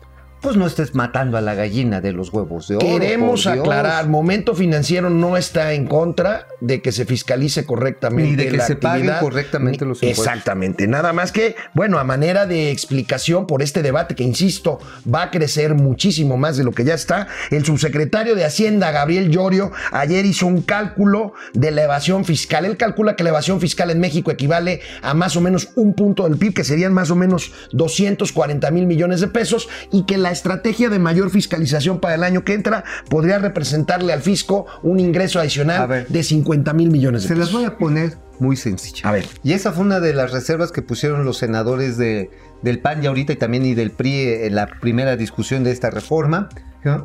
pues 0.44 0.57
no 0.57 0.68
estés 0.68 0.94
matando 0.94 1.38
a 1.38 1.42
la 1.42 1.56
gallina 1.56 2.01
de 2.01 2.12
los 2.12 2.31
huevos 2.34 2.68
de 2.68 2.75
oro. 2.75 2.86
Queremos 2.86 3.48
aclarar, 3.48 4.10
Momento 4.10 4.54
Financiero 4.54 5.10
no 5.10 5.38
está 5.38 5.72
en 5.72 5.88
contra 5.88 6.48
de 6.60 6.81
que 6.81 6.92
se 6.92 7.06
fiscalice 7.06 7.66
correctamente 7.66 8.31
Ni 8.31 8.36
de 8.36 8.50
que 8.50 8.57
la 8.57 8.68
se 8.68 8.75
paguen 8.75 9.04
actividad, 9.04 9.19
correctamente 9.22 9.86
los 9.86 10.04
impuestos. 10.04 10.25
Exactamente, 10.27 10.86
nada 10.86 11.13
más 11.13 11.32
que, 11.32 11.56
bueno, 11.74 11.98
a 11.98 12.03
manera 12.03 12.46
de 12.46 12.72
explicación 12.72 13.48
por 13.48 13.62
este 13.62 13.82
debate 13.82 14.15
que, 14.15 14.24
insisto, 14.24 14.79
va 15.12 15.24
a 15.24 15.32
crecer 15.32 15.75
muchísimo 15.75 16.36
más 16.36 16.58
de 16.58 16.65
lo 16.65 16.72
que 16.72 16.84
ya 16.84 16.94
está, 16.94 17.27
el 17.50 17.63
subsecretario 17.63 18.36
de 18.36 18.44
Hacienda, 18.44 18.91
Gabriel 18.91 19.29
Llorio, 19.29 19.72
ayer 19.91 20.25
hizo 20.25 20.46
un 20.46 20.62
cálculo 20.62 21.34
de 21.53 21.72
la 21.72 21.84
evasión 21.84 22.25
fiscal. 22.25 22.65
Él 22.65 22.75
calcula 22.75 23.15
que 23.15 23.24
la 23.24 23.29
evasión 23.29 23.62
fiscal 23.62 23.89
en 23.91 24.01
México 24.01 24.29
equivale 24.29 24.82
a 25.01 25.13
más 25.13 25.38
o 25.38 25.41
menos 25.41 25.70
un 25.75 25.94
punto 25.94 26.27
del 26.27 26.38
PIB, 26.38 26.53
que 26.53 26.63
serían 26.65 26.94
más 26.94 27.12
o 27.12 27.15
menos 27.15 27.53
240 27.72 28.70
mil 28.72 28.88
millones 28.88 29.22
de 29.22 29.29
pesos, 29.29 29.70
y 29.89 30.06
que 30.06 30.17
la 30.17 30.33
estrategia 30.34 30.90
de 30.90 31.00
mayor 31.00 31.30
fiscalización 31.30 32.00
para 32.02 32.16
el 32.16 32.24
año 32.24 32.44
que 32.44 32.54
entra 32.54 32.84
podría 33.10 33.40
representarle 33.40 34.12
al 34.12 34.22
fisco 34.22 34.66
un 34.84 35.00
ingreso 35.00 35.40
adicional 35.40 35.88
ver. 35.88 36.08
de 36.10 36.24
50 36.24 36.74
mil 36.74 36.92
millones 36.92 37.22
de 37.24 37.30
Se 37.30 37.36
las 37.36 37.48
pesos. 37.48 37.62
voy 37.62 37.70
a 37.70 37.78
poner 37.78 38.18
muy 38.40 38.58
sencilla. 38.58 39.08
A 39.08 39.13
ver. 39.13 39.25
Y 39.44 39.54
esa 39.54 39.72
fue 39.72 39.86
una 39.86 40.00
de 40.02 40.13
las 40.13 40.32
reservas 40.32 40.72
que 40.72 40.82
pusieron 40.82 41.24
los 41.24 41.38
senadores 41.38 41.98
de, 41.98 42.30
del 42.62 42.80
PAN 42.80 43.02
y 43.04 43.08
ahorita 43.08 43.34
y 43.34 43.36
también 43.38 43.66
y 43.66 43.74
del 43.74 43.92
PRI 43.92 44.46
en 44.46 44.56
la 44.56 44.68
primera 44.68 45.16
discusión 45.16 45.63
de 45.63 45.72
esta 45.72 45.90
reforma. 45.90 46.50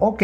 Ok, 0.01 0.23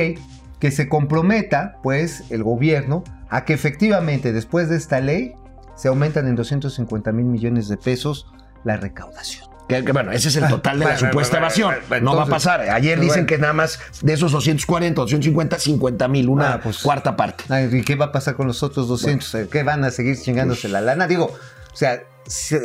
que 0.59 0.71
se 0.73 0.89
comprometa 0.89 1.77
pues 1.83 2.25
el 2.31 2.43
gobierno 2.43 3.05
a 3.29 3.45
que 3.45 3.53
efectivamente 3.53 4.33
después 4.33 4.69
de 4.69 4.77
esta 4.77 5.01
ley 5.01 5.35
se 5.77 5.89
aumentan 5.89 6.27
en 6.27 6.35
250 6.37 7.13
mil 7.13 7.27
millones 7.27 7.69
de 7.69 7.77
pesos 7.77 8.27
la 8.65 8.77
recaudación. 8.77 9.54
Que, 9.83 9.93
bueno, 9.93 10.12
ese 10.12 10.28
es 10.28 10.37
el 10.37 10.47
total 10.49 10.78
de 10.78 10.85
la 10.85 10.99
supuesta 10.99 11.38
evasión. 11.38 11.75
no 12.02 12.14
va 12.14 12.25
a 12.25 12.26
pasar. 12.26 12.61
Ayer 12.69 12.97
bueno. 12.99 13.11
dicen 13.12 13.26
que 13.26 13.38
nada 13.38 13.52
más 13.54 13.81
de 14.02 14.12
esos 14.12 14.33
240, 14.33 15.00
250, 15.00 15.59
50 15.59 16.09
mil, 16.09 16.28
una 16.28 16.54
Ah, 16.54 16.61
pues. 16.62 16.78
cuarta 16.78 17.16
parte. 17.16 17.45
¿Y 17.73 17.83
qué 17.83 17.95
va 17.97 18.07
a 18.07 18.12
pasar 18.12 18.35
con 18.35 18.47
los 18.47 18.62
otros 18.62 18.87
200? 18.88 19.49
¿Qué 19.50 19.62
van 19.62 19.85
a 19.85 19.90
seguir 19.90 20.21
chingándose 20.21 20.69
la 20.69 20.81
lana? 20.81 21.07
Digo, 21.07 21.25
o 21.73 21.76
sea, 21.76 21.95
se- 21.97 22.04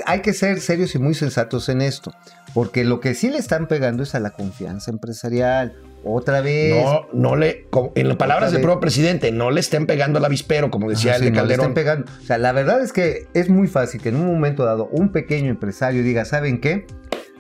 hay 0.06 0.22
que 0.22 0.34
ser 0.34 0.60
serios 0.62 0.96
y 0.96 1.00
muy 1.00 1.14
sensatos 1.14 1.70
en 1.70 1.82
esto, 1.82 2.12
porque 2.54 2.84
lo 2.84 3.00
que 3.00 3.14
sí 3.14 3.30
le 3.30 3.38
están 3.38 3.68
pegando 3.68 4.04
es 4.04 4.16
a 4.16 4.20
la 4.20 4.32
confianza 4.32 4.92
empresarial. 4.92 5.76
Otra 6.04 6.40
vez. 6.40 6.82
No, 6.82 7.08
no 7.12 7.36
le, 7.36 7.68
en 7.96 8.08
las 8.08 8.16
palabras 8.18 8.54
del 8.54 8.62
propio 8.62 8.80
presidente, 8.80 9.34
no 9.34 9.52
le 9.52 9.60
estén 9.60 9.86
pegando 9.86 10.18
al 10.20 10.26
avispero, 10.26 10.72
como 10.72 10.90
decía 10.90 11.12
Ah, 11.12 11.16
el 11.16 11.20
sí, 11.22 11.26
de 11.26 11.32
no 11.32 11.36
le 11.36 11.42
Calderón. 11.42 11.66
estén 11.66 11.74
pegando. 11.74 12.12
O 12.22 12.26
sea, 12.26 12.38
la 12.38 12.54
verdad 12.54 12.82
es 12.82 12.94
que 12.94 13.28
es 13.34 13.50
muy 13.50 13.68
fácil 13.68 14.02
que 14.02 14.10
en 14.10 14.16
un 14.16 14.26
momento 14.28 14.64
dado 14.64 14.88
un 14.94 15.12
pequeño 15.12 15.50
empresario 15.50 16.02
diga, 16.04 16.24
¿saben 16.26 16.62
qué? 16.62 16.86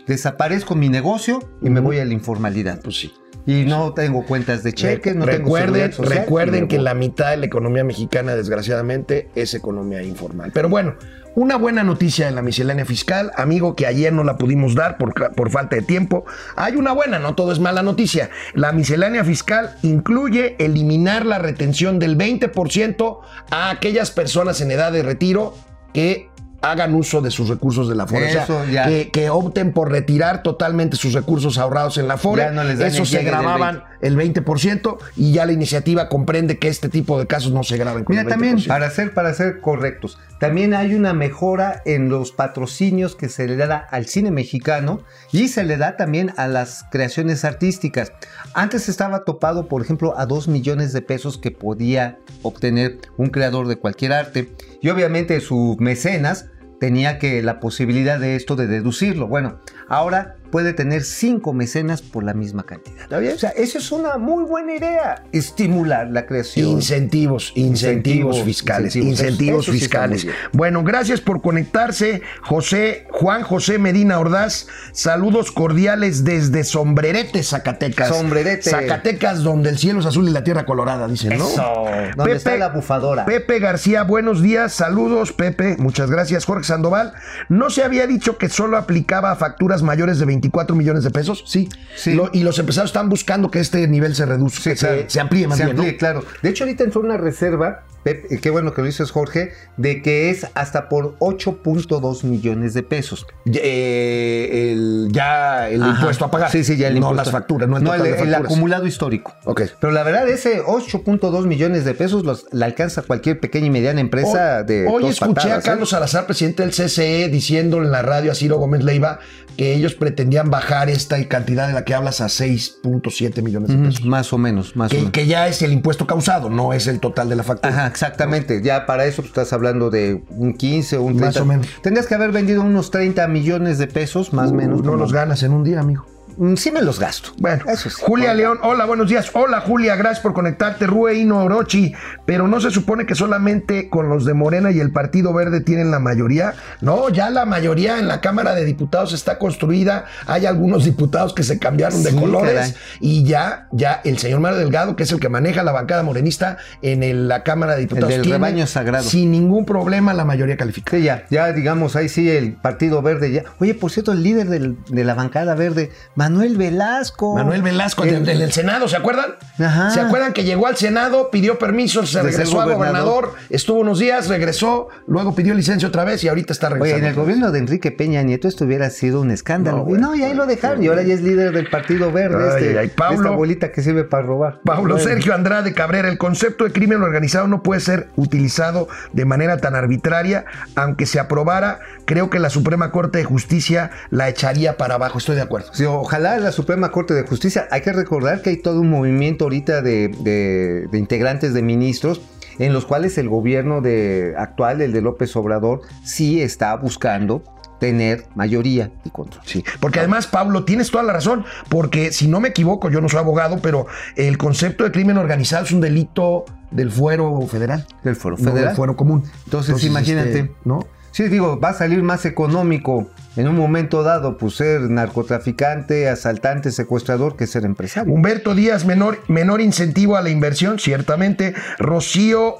desaparezco 0.07 0.73
mi 0.75 0.89
negocio 0.89 1.39
y 1.61 1.69
me 1.69 1.79
voy 1.79 1.99
a 1.99 2.05
la 2.05 2.13
informalidad. 2.13 2.81
Pues 2.81 2.97
sí. 2.97 3.13
Y 3.45 3.65
no 3.65 3.93
tengo 3.93 4.25
cuentas 4.25 4.63
de 4.63 4.73
cheques, 4.73 5.15
no 5.15 5.25
tengo 5.25 5.37
recuerden, 5.45 5.67
seguridad 5.73 5.91
social, 5.91 6.17
recuerden 6.19 6.67
que 6.67 6.79
la 6.79 6.93
mitad 6.93 7.31
de 7.31 7.37
la 7.37 7.45
economía 7.45 7.83
mexicana, 7.83 8.35
desgraciadamente, 8.35 9.29
es 9.35 9.53
economía 9.53 10.03
informal. 10.03 10.51
Pero 10.53 10.67
bueno, 10.67 10.95
una 11.35 11.57
buena 11.57 11.83
noticia 11.83 12.27
en 12.27 12.35
la 12.35 12.41
miscelánea 12.41 12.85
fiscal, 12.85 13.31
amigo, 13.35 13.75
que 13.75 13.87
ayer 13.87 14.11
no 14.11 14.23
la 14.23 14.37
pudimos 14.37 14.75
dar 14.75 14.97
por, 14.97 15.13
por 15.33 15.49
falta 15.49 15.75
de 15.75 15.81
tiempo. 15.81 16.25
Hay 16.55 16.75
una 16.75 16.91
buena, 16.91 17.19
no 17.19 17.35
todo 17.35 17.51
es 17.51 17.59
mala 17.59 17.83
noticia. 17.83 18.29
La 18.53 18.71
miscelánea 18.71 19.23
fiscal 19.23 19.75
incluye 19.81 20.55
eliminar 20.59 21.25
la 21.25 21.39
retención 21.39 21.99
del 21.99 22.17
20% 22.17 23.19
a 23.51 23.69
aquellas 23.69 24.11
personas 24.11 24.61
en 24.61 24.71
edad 24.71 24.91
de 24.91 25.03
retiro 25.03 25.55
que 25.93 26.29
hagan 26.61 26.93
uso 26.93 27.21
de 27.21 27.31
sus 27.31 27.49
recursos 27.49 27.87
de 27.87 27.95
la 27.95 28.05
FORE. 28.05 28.27
O 28.27 28.31
sea, 28.31 28.43
Eso 28.43 28.65
ya. 28.65 28.85
que, 28.87 29.09
que 29.11 29.29
opten 29.29 29.71
por 29.71 29.91
retirar 29.91 30.43
totalmente 30.43 30.97
sus 30.97 31.13
recursos 31.13 31.57
ahorrados 31.57 31.97
en 31.97 32.07
la 32.07 32.17
FORE. 32.17 32.41
Ya 32.43 32.51
no 32.51 32.61
Eso 32.63 33.05
se 33.05 33.23
grababan 33.23 33.83
el 34.01 34.17
20% 34.17 34.97
y 35.15 35.33
ya 35.33 35.45
la 35.45 35.51
iniciativa 35.51 36.09
comprende 36.09 36.57
que 36.57 36.67
este 36.67 36.89
tipo 36.89 37.19
de 37.19 37.27
casos 37.27 37.51
no 37.51 37.63
se 37.63 37.77
graben 37.77 38.03
con 38.03 38.15
Mira, 38.15 38.21
el 38.21 38.27
20%. 38.27 38.31
también, 38.31 38.63
para 38.67 38.89
ser, 38.89 39.13
para 39.13 39.33
ser 39.33 39.59
correctos, 39.59 40.17
también 40.39 40.73
hay 40.73 40.95
una 40.95 41.13
mejora 41.13 41.81
en 41.85 42.09
los 42.09 42.31
patrocinios 42.31 43.15
que 43.15 43.29
se 43.29 43.47
le 43.47 43.57
da 43.57 43.77
al 43.77 44.05
cine 44.05 44.31
mexicano 44.31 45.03
y 45.31 45.49
se 45.49 45.63
le 45.63 45.77
da 45.77 45.97
también 45.97 46.31
a 46.37 46.47
las 46.47 46.85
creaciones 46.91 47.43
artísticas. 47.45 48.13
Antes 48.53 48.89
estaba 48.89 49.25
topado, 49.25 49.67
por 49.67 49.81
ejemplo, 49.81 50.17
a 50.17 50.25
2 50.25 50.47
millones 50.47 50.93
de 50.93 51.01
pesos 51.01 51.37
que 51.37 51.51
podía 51.51 52.19
obtener 52.41 52.99
un 53.17 53.29
creador 53.29 53.67
de 53.67 53.75
cualquier 53.75 54.13
arte 54.13 54.51
y 54.81 54.89
obviamente 54.89 55.39
su 55.41 55.75
mecenas 55.79 56.47
tenía 56.79 57.19
que 57.19 57.43
la 57.43 57.59
posibilidad 57.59 58.19
de 58.19 58.35
esto 58.35 58.55
de 58.55 58.67
deducirlo. 58.67 59.27
Bueno, 59.27 59.59
ahora 59.89 60.37
puede 60.51 60.73
tener 60.73 61.03
cinco 61.03 61.53
mecenas 61.53 62.01
por 62.01 62.23
la 62.23 62.33
misma 62.33 62.63
cantidad. 62.63 63.01
¿Está 63.03 63.19
bien? 63.19 63.33
O 63.33 63.37
sea, 63.39 63.49
eso 63.51 63.77
es 63.77 63.91
una 63.91 64.17
muy 64.17 64.43
buena 64.43 64.75
idea, 64.75 65.23
estimular 65.31 66.07
la 66.09 66.25
creación. 66.25 66.67
Incentivos, 66.67 67.51
incentivos 67.55 68.37
Incentivos, 68.37 68.43
fiscales, 68.43 68.95
incentivos. 68.95 69.19
incentivos 69.19 69.63
Eso- 69.63 69.71
eso 69.71 69.79
sí 69.79 69.85
está 69.85 70.07
fiscales. 70.07 70.27
Bueno, 70.53 70.83
gracias 70.83 71.21
por 71.21 71.41
conectarse, 71.41 72.21
José, 72.41 73.05
Juan 73.11 73.43
José 73.43 73.77
Medina 73.79 74.19
Ordaz. 74.19 74.67
Saludos 74.91 75.51
cordiales 75.51 76.23
desde 76.23 76.63
Sombrerete, 76.63 77.43
Zacatecas. 77.43 78.09
Sombrerete. 78.09 78.69
Zacatecas, 78.69 79.43
donde 79.43 79.69
el 79.69 79.77
cielo 79.77 79.99
es 79.99 80.05
azul 80.05 80.27
y 80.27 80.31
la 80.31 80.43
tierra 80.43 80.65
colorada, 80.65 81.07
dicen, 81.07 81.37
¿no? 81.37 81.47
Eso, 81.47 81.85
donde 82.17 82.33
está 82.35 82.55
la 82.57 82.69
bufadora. 82.69 83.25
Pepe 83.25 83.59
García, 83.59 84.03
buenos 84.03 84.41
días, 84.41 84.73
saludos, 84.73 85.33
Pepe, 85.33 85.75
muchas 85.77 86.09
gracias. 86.09 86.45
Jorge 86.45 86.63
Sandoval, 86.65 87.13
¿no 87.49 87.69
se 87.69 87.83
había 87.83 88.07
dicho 88.07 88.37
que 88.37 88.49
solo 88.49 88.77
aplicaba 88.77 89.31
a 89.31 89.35
facturas 89.35 89.81
mayores 89.83 90.19
de 90.19 90.25
24 90.39 90.75
millones 90.75 91.03
de 91.03 91.11
pesos? 91.11 91.43
Sí. 91.45 91.67
Sí. 91.95 92.13
Lo- 92.13 92.29
y 92.33 92.43
los 92.43 92.57
empresarios 92.59 92.89
están 92.89 93.09
buscando 93.09 93.51
que 93.51 93.59
este 93.59 93.87
nivel 93.87 94.15
se 94.15 94.25
reduzca, 94.25 94.61
Sí, 94.61 94.69
que 94.71 94.75
claro. 94.77 95.01
se, 95.03 95.09
se 95.09 95.19
amplíe 95.19 95.47
más 95.47 95.57
Se 95.57 95.65
bien, 95.65 95.75
¿no? 95.75 95.81
amplíe, 95.83 95.97
claro. 95.97 96.23
De 96.41 96.49
hecho, 96.49 96.63
ahorita 96.63 96.83
entró 96.85 97.01
una 97.01 97.17
reserva, 97.17 97.83
Pep, 98.03 98.25
eh, 98.31 98.39
qué 98.41 98.49
bueno 98.49 98.73
que 98.73 98.81
lo 98.81 98.87
dices, 98.87 99.11
Jorge, 99.11 99.51
de 99.77 100.01
que 100.01 100.29
es 100.29 100.47
hasta 100.53 100.87
por 100.89 101.17
8.2 101.19 102.23
millones 102.23 102.73
de 102.73 102.83
pesos. 102.83 103.25
Eh, 103.45 104.71
el, 104.71 105.09
ya 105.11 105.69
el 105.69 105.81
Ajá. 105.83 105.91
impuesto 105.99 106.25
a 106.25 106.31
pagar. 106.31 106.51
Sí, 106.51 106.63
sí, 106.63 106.77
ya 106.77 106.87
el 106.87 106.93
No 106.93 106.99
impuesto. 107.09 107.15
las 107.23 107.31
facturas, 107.31 107.67
no 107.69 107.77
el 107.77 107.83
total 107.83 108.03
de 108.03 108.19
el 108.21 108.35
acumulado 108.35 108.85
histórico. 108.87 109.33
Ok. 109.45 109.61
Pero 109.79 109.91
la 109.91 110.03
verdad, 110.03 110.27
ese 110.29 110.61
8.2 110.63 111.45
millones 111.45 111.85
de 111.85 111.93
pesos 111.93 112.23
los, 112.25 112.45
la 112.51 112.65
alcanza 112.65 113.01
cualquier 113.01 113.39
pequeña 113.39 113.67
y 113.67 113.69
mediana 113.69 114.01
empresa 114.01 114.59
Hoy, 114.59 114.65
de 114.65 114.87
hoy 114.87 115.05
escuché 115.07 115.33
patadas, 115.33 115.57
a 115.57 115.59
¿eh? 115.59 115.63
Carlos 115.63 115.89
Salazar, 115.89 116.25
presidente 116.25 116.63
del 116.63 116.71
CCE, 116.71 117.29
diciendo 117.29 117.77
en 117.81 117.91
la 117.91 118.01
radio 118.01 118.31
a 118.31 118.35
Ciro 118.35 118.57
Gómez 118.57 118.83
Leiva 118.83 119.19
que 119.57 119.73
ellos 119.75 119.93
pretendían 119.93 120.49
bajar 120.49 120.89
esta 120.89 121.21
cantidad 121.27 121.67
de 121.67 121.73
la 121.73 121.83
que 121.83 121.93
hablas 121.93 122.21
a 122.21 122.27
6.7 122.27 123.41
millones 123.41 123.67
de 123.69 123.75
Ujú, 123.75 123.83
pesos. 123.85 124.05
Más 124.05 124.31
o 124.31 124.37
menos, 124.37 124.75
más 124.77 124.87
o 124.87 124.91
Que, 124.91 124.97
menos. 124.97 125.11
que 125.11 125.27
ya 125.27 125.47
es 125.49 125.61
el 125.61 125.73
impuesto 125.73 126.07
causado, 126.07 126.49
no 126.49 126.71
es 126.71 126.87
el 126.87 127.01
total 127.01 127.27
de 127.27 127.35
la 127.35 127.43
factura. 127.43 127.73
Ajá, 127.73 127.88
exactamente. 127.89 128.61
Ya 128.61 128.85
para 128.85 129.05
eso 129.05 129.21
estás 129.21 129.51
hablando 129.53 129.89
de 129.89 130.23
un 130.29 130.53
15 130.53 130.97
o 130.97 131.01
un 131.03 131.17
30. 131.17 131.25
Más 131.25 131.37
o 131.37 131.45
menos. 131.45 131.67
Tendrías 131.83 132.07
que 132.07 132.15
haber 132.15 132.31
vendido 132.31 132.61
unos 132.61 132.91
30 132.91 133.27
millones 133.27 133.77
de 133.77 133.87
pesos, 133.87 134.31
más 134.33 134.51
o 134.51 134.53
menos. 134.53 134.79
Uh, 134.79 134.83
No 134.83 134.91
como- 134.91 135.03
los 135.03 135.11
ganas 135.13 135.43
en 135.43 135.51
un 135.53 135.63
día, 135.63 135.79
amigo. 135.79 136.05
Mm, 136.39 136.55
Sí 136.55 136.71
me 136.71 136.81
los 136.81 136.99
gasto. 136.99 137.31
Bueno, 137.37 137.63
Eso 137.67 137.89
sí. 137.89 137.97
Julia 138.01 138.33
León, 138.33 138.59
hola, 138.63 138.85
buenos 138.85 139.09
días. 139.09 139.29
Hola, 139.33 139.59
Julia, 139.59 139.97
gracias 139.97 140.21
por 140.21 140.33
conectarte. 140.33 140.87
Rue 140.87 141.15
Ino 141.17 141.43
Orochi, 141.43 141.93
pero 142.25 142.47
no 142.47 142.61
se 142.61 142.71
supone 142.71 143.05
que 143.05 143.13
solamente 143.13 143.89
con 143.89 144.07
los 144.07 144.23
de 144.23 144.33
Morena 144.33 144.71
y 144.71 144.79
el 144.79 144.91
Partido 144.93 145.33
Verde 145.33 145.59
tienen 145.59 145.91
la 145.91 145.99
mayoría. 145.99 146.53
No, 146.79 147.09
ya 147.09 147.29
la 147.29 147.45
mayoría 147.45 147.99
en 147.99 148.07
la 148.07 148.21
Cámara 148.21 148.55
de 148.55 148.63
Diputados 148.63 149.11
está 149.11 149.37
construida. 149.37 150.05
Hay 150.27 150.45
algunos 150.45 150.85
diputados 150.85 151.33
que 151.33 151.43
se 151.43 151.59
cambiaron 151.59 152.03
de 152.03 152.11
Sí, 152.11 152.15
colores 152.17 152.53
caray. 152.53 152.73
y 153.01 153.25
ya, 153.25 153.67
ya 153.73 153.99
el 154.05 154.17
señor 154.17 154.39
Mario 154.39 154.59
Delgado, 154.59 154.95
que 154.95 155.03
es 155.03 155.11
el 155.11 155.19
que 155.19 155.27
maneja 155.27 155.63
la 155.63 155.73
bancada 155.73 156.03
morenista 156.03 156.57
en 156.81 157.03
el- 157.03 157.27
la 157.27 157.43
Cámara 157.43 157.73
de 157.75 157.81
Diputados, 157.81 158.07
del 158.11 158.21
tiene 158.21 158.37
rebaño 158.37 158.65
sagrado. 158.65 159.03
sin 159.03 159.31
ningún 159.31 159.65
problema 159.65 160.13
la 160.13 160.23
mayoría 160.23 160.55
calificada. 160.55 160.97
Sí, 160.97 161.03
ya, 161.03 161.25
ya 161.29 161.51
digamos, 161.51 161.97
ahí 161.97 162.07
sí 162.07 162.29
el 162.29 162.53
Partido 162.53 163.01
Verde 163.01 163.29
ya. 163.33 163.43
Oye, 163.59 163.73
por 163.73 163.91
cierto, 163.91 164.13
el 164.13 164.23
líder 164.23 164.47
del- 164.47 164.77
de 164.87 165.03
la 165.03 165.15
bancada 165.15 165.53
verde, 165.55 165.91
Manuel 166.29 166.57
Velasco. 166.57 167.35
Manuel 167.35 167.61
Velasco 167.61 168.03
El- 168.03 168.09
en, 168.15 168.29
en 168.29 168.41
el 168.41 168.51
Senado, 168.51 168.87
¿se 168.87 168.95
acuerdan? 168.95 169.31
Ajá. 169.59 169.89
¿Se 169.91 169.99
acuerdan 169.99 170.33
que 170.33 170.43
llegó 170.43 170.67
al 170.67 170.77
Senado, 170.77 171.29
pidió 171.31 171.57
permiso, 171.57 172.05
se 172.05 172.21
regresó 172.21 172.51
ser 172.51 172.59
a 172.61 172.63
gobernador. 172.65 173.25
gobernador, 173.25 173.33
estuvo 173.49 173.79
unos 173.79 173.99
días, 173.99 174.27
regresó, 174.27 174.87
luego 175.07 175.33
pidió 175.35 175.53
licencia 175.53 175.87
otra 175.87 176.03
vez 176.03 176.23
y 176.23 176.27
ahorita 176.27 176.53
está 176.53 176.67
Oye, 176.67 176.75
regresando. 176.75 177.05
en 177.05 177.09
el 177.09 177.15
gobierno 177.15 177.51
de 177.51 177.59
Enrique 177.59 177.91
Peña 177.91 178.21
Nieto 178.21 178.47
esto 178.47 178.65
hubiera 178.65 178.89
sido 178.89 179.21
un 179.21 179.31
escándalo. 179.31 179.77
No, 179.77 179.83
No, 179.83 179.89
bueno. 179.89 179.99
y 179.99 180.01
no, 180.01 180.15
y 180.15 180.23
ahí 180.23 180.33
lo 180.35 180.45
dejaron. 180.45 180.83
Y 180.83 180.87
ahora 180.87 181.01
ya 181.03 181.13
es 181.13 181.21
líder 181.21 181.51
del 181.51 181.69
Partido 181.69 182.11
Verde. 182.11 182.37
Ay, 182.51 182.63
este, 182.63 182.79
ay, 182.79 182.87
Pablo. 182.89 183.17
Esta 183.17 183.29
bolita 183.31 183.71
que 183.71 183.81
sirve 183.81 184.03
para 184.03 184.23
robar. 184.23 184.59
Pablo 184.63 184.95
Bueno. 184.95 185.09
Sergio 185.09 185.33
Andrade 185.33 185.73
Cabrera, 185.73 186.09
el 186.09 186.17
concepto 186.17 186.63
de 186.65 186.71
crimen 186.71 187.01
organizado 187.01 187.47
no 187.47 187.63
puede 187.63 187.81
ser 187.81 188.09
utilizado 188.15 188.87
de 189.13 189.25
manera 189.25 189.57
tan 189.57 189.75
arbitraria. 189.75 190.45
Aunque 190.75 191.05
se 191.05 191.19
aprobara, 191.19 191.79
creo 192.05 192.29
que 192.29 192.39
la 192.39 192.49
Suprema 192.49 192.91
Corte 192.91 193.17
de 193.19 193.23
Justicia 193.23 193.91
la 194.09 194.29
echaría 194.29 194.77
para 194.77 194.95
abajo. 194.95 195.17
Estoy 195.17 195.35
de 195.35 195.41
acuerdo. 195.41 195.73
Sí, 195.73 195.85
ojalá 195.85 196.18
la 196.19 196.51
Suprema 196.51 196.91
Corte 196.91 197.13
de 197.13 197.23
Justicia. 197.23 197.67
Hay 197.71 197.81
que 197.81 197.93
recordar 197.93 198.41
que 198.41 198.49
hay 198.51 198.57
todo 198.57 198.79
un 198.81 198.89
movimiento 198.89 199.45
ahorita 199.45 199.81
de, 199.81 200.09
de- 200.19 200.87
de 200.91 200.97
integrantes 200.97 201.53
de 201.53 201.61
ministros 201.61 202.21
en 202.59 202.73
los 202.73 202.85
cuales 202.85 203.17
el 203.17 203.29
gobierno 203.29 203.79
de, 203.81 204.33
actual, 204.37 204.81
el 204.81 204.91
de 204.91 205.01
López 205.01 205.33
Obrador, 205.37 205.81
sí 206.03 206.41
está 206.41 206.75
buscando 206.75 207.41
tener 207.79 208.25
mayoría 208.35 208.91
y 209.05 209.09
control. 209.11 209.41
Sí, 209.45 209.63
porque 209.79 209.99
además, 209.99 210.27
Pablo, 210.27 210.65
tienes 210.65 210.91
toda 210.91 211.03
la 211.05 211.13
razón, 211.13 211.45
porque 211.69 212.11
si 212.11 212.27
no 212.27 212.41
me 212.41 212.49
equivoco, 212.49 212.89
yo 212.89 212.99
no 212.99 213.07
soy 213.07 213.19
abogado, 213.19 213.59
pero 213.61 213.87
el 214.17 214.37
concepto 214.37 214.83
de 214.83 214.91
crimen 214.91 215.17
organizado 215.17 215.63
es 215.63 215.71
un 215.71 215.79
delito 215.79 216.43
del 216.71 216.91
fuero 216.91 217.39
federal. 217.47 217.87
Del 218.03 218.17
fuero 218.17 218.35
no 218.37 218.43
federal. 218.43 218.67
del 218.67 218.75
fuero 218.75 218.97
común. 218.97 219.23
Entonces, 219.45 219.81
imagínate. 219.85 220.39
este, 220.39 220.51
¿no? 220.65 220.85
Sí, 221.11 221.27
digo, 221.27 221.59
va 221.59 221.69
a 221.69 221.73
salir 221.73 222.03
más 222.03 222.25
económico 222.25 223.09
en 223.35 223.47
un 223.47 223.55
momento 223.55 224.03
dado, 224.03 224.37
pues 224.37 224.55
ser 224.55 224.81
narcotraficante, 224.81 226.09
asaltante, 226.09 226.71
secuestrador 226.71 227.35
que 227.35 227.47
ser 227.47 227.65
empresario. 227.65 228.13
Humberto 228.13 228.55
Díaz, 228.55 228.85
menor, 228.85 229.19
menor 229.27 229.61
incentivo 229.61 230.17
a 230.17 230.21
la 230.21 230.29
inversión, 230.29 230.79
ciertamente. 230.79 231.53
Rocío 231.77 232.55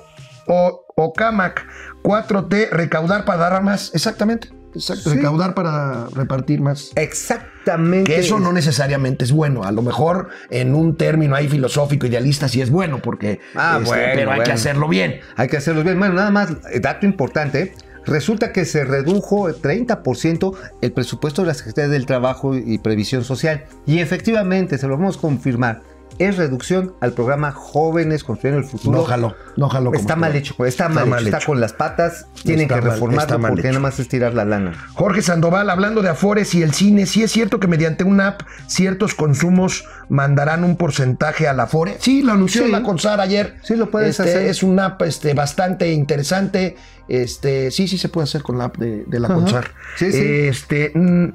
o, 0.47 0.85
Ocamac, 0.95 1.65
4T, 2.03 2.69
recaudar 2.71 3.25
para 3.25 3.49
dar 3.49 3.63
más. 3.63 3.91
Exactamente. 3.93 4.49
Exacto, 4.75 5.09
Sí. 5.09 5.15
recaudar 5.15 5.55
para 5.55 6.07
repartir 6.13 6.61
más. 6.61 6.91
Exactamente. 6.95 8.13
Que 8.13 8.19
eso 8.19 8.39
no 8.39 8.53
necesariamente 8.53 9.25
es 9.25 9.31
bueno. 9.31 9.63
A 9.63 9.71
lo 9.71 9.81
mejor 9.81 10.29
en 10.51 10.75
un 10.75 10.95
término 10.95 11.35
ahí 11.35 11.47
filosófico, 11.47 12.05
idealista, 12.05 12.47
sí 12.47 12.61
es 12.61 12.69
bueno, 12.69 12.99
porque. 13.01 13.39
Ah, 13.55 13.79
este, 13.81 13.89
bueno, 13.89 14.11
pero 14.15 14.31
hay 14.31 14.41
que 14.41 14.51
hacerlo 14.51 14.87
bien. 14.87 15.21
Hay 15.35 15.47
que 15.47 15.57
hacerlos 15.57 15.83
bien. 15.83 15.97
Bueno, 15.97 16.13
nada 16.13 16.29
más, 16.29 16.49
dato 16.81 17.05
importante. 17.05 17.73
Resulta 18.05 18.51
que 18.51 18.65
se 18.65 18.83
redujo 18.85 19.49
30% 19.49 20.55
el 20.81 20.91
presupuesto 20.91 21.41
de 21.41 21.49
la 21.49 21.53
Secretaría 21.53 21.89
del 21.89 22.05
Trabajo 22.05 22.55
y 22.55 22.77
Previsión 22.79 23.23
Social. 23.23 23.65
Y 23.85 23.99
efectivamente, 23.99 24.77
se 24.77 24.87
lo 24.87 24.97
vamos 24.97 25.17
a 25.17 25.21
confirmar, 25.21 25.81
es 26.19 26.37
reducción 26.37 26.93
al 27.01 27.13
programa 27.13 27.51
Jóvenes 27.51 28.23
Construyendo 28.23 28.61
el 28.63 28.69
Futuro. 28.69 28.97
No 28.99 29.03
jaló, 29.05 29.35
no 29.57 29.69
jaló. 29.69 29.93
Está 29.93 30.15
mal 30.15 30.35
hecho, 30.35 30.53
está 30.65 30.89
mal 30.89 31.07
hecho, 31.07 31.35
está 31.37 31.45
con 31.45 31.59
las 31.59 31.73
patas, 31.73 32.27
tienen 32.43 32.63
Está 32.63 32.75
que 32.75 32.81
reformarlo 32.81 33.39
mal 33.39 33.51
porque 33.51 33.61
hecho. 33.67 33.69
nada 33.69 33.79
más 33.81 33.99
es 33.99 34.07
tirar 34.09 34.33
la 34.33 34.45
lana. 34.45 34.73
Jorge 34.93 35.21
Sandoval, 35.21 35.69
hablando 35.69 36.01
de 36.01 36.09
Afores 36.09 36.53
y 36.55 36.61
el 36.61 36.73
cine, 36.73 37.05
¿sí 37.05 37.23
es 37.23 37.31
cierto 37.31 37.59
que 37.59 37.67
mediante 37.67 38.03
una 38.03 38.27
app 38.27 38.41
ciertos 38.67 39.15
consumos 39.15 39.85
mandarán 40.09 40.63
un 40.63 40.75
porcentaje 40.77 41.47
a 41.47 41.53
la 41.53 41.63
Afore? 41.63 41.97
Sí, 41.99 42.21
lo 42.21 42.33
anunció 42.33 42.65
Sí. 42.65 42.71
la 42.71 42.83
Consar 42.83 43.21
ayer. 43.21 43.55
Sí, 43.63 43.75
lo 43.75 43.89
puedes 43.89 44.19
Este, 44.19 44.23
hacer. 44.23 44.47
Es 44.47 44.61
una 44.61 44.85
app 44.85 45.01
este, 45.03 45.33
bastante 45.33 45.91
interesante. 45.91 46.75
Este, 47.07 47.71
sí, 47.71 47.87
sí 47.87 47.97
se 47.97 48.09
puede 48.09 48.25
hacer 48.25 48.43
con 48.43 48.57
la 48.57 48.65
app 48.65 48.77
de, 48.77 49.03
de 49.07 49.19
la 49.19 49.27
Ajá. 49.27 49.35
Consar. 49.35 49.71
Sí, 49.97 50.11
sí. 50.11 50.19
Este, 50.21 50.91
mm, 50.93 51.33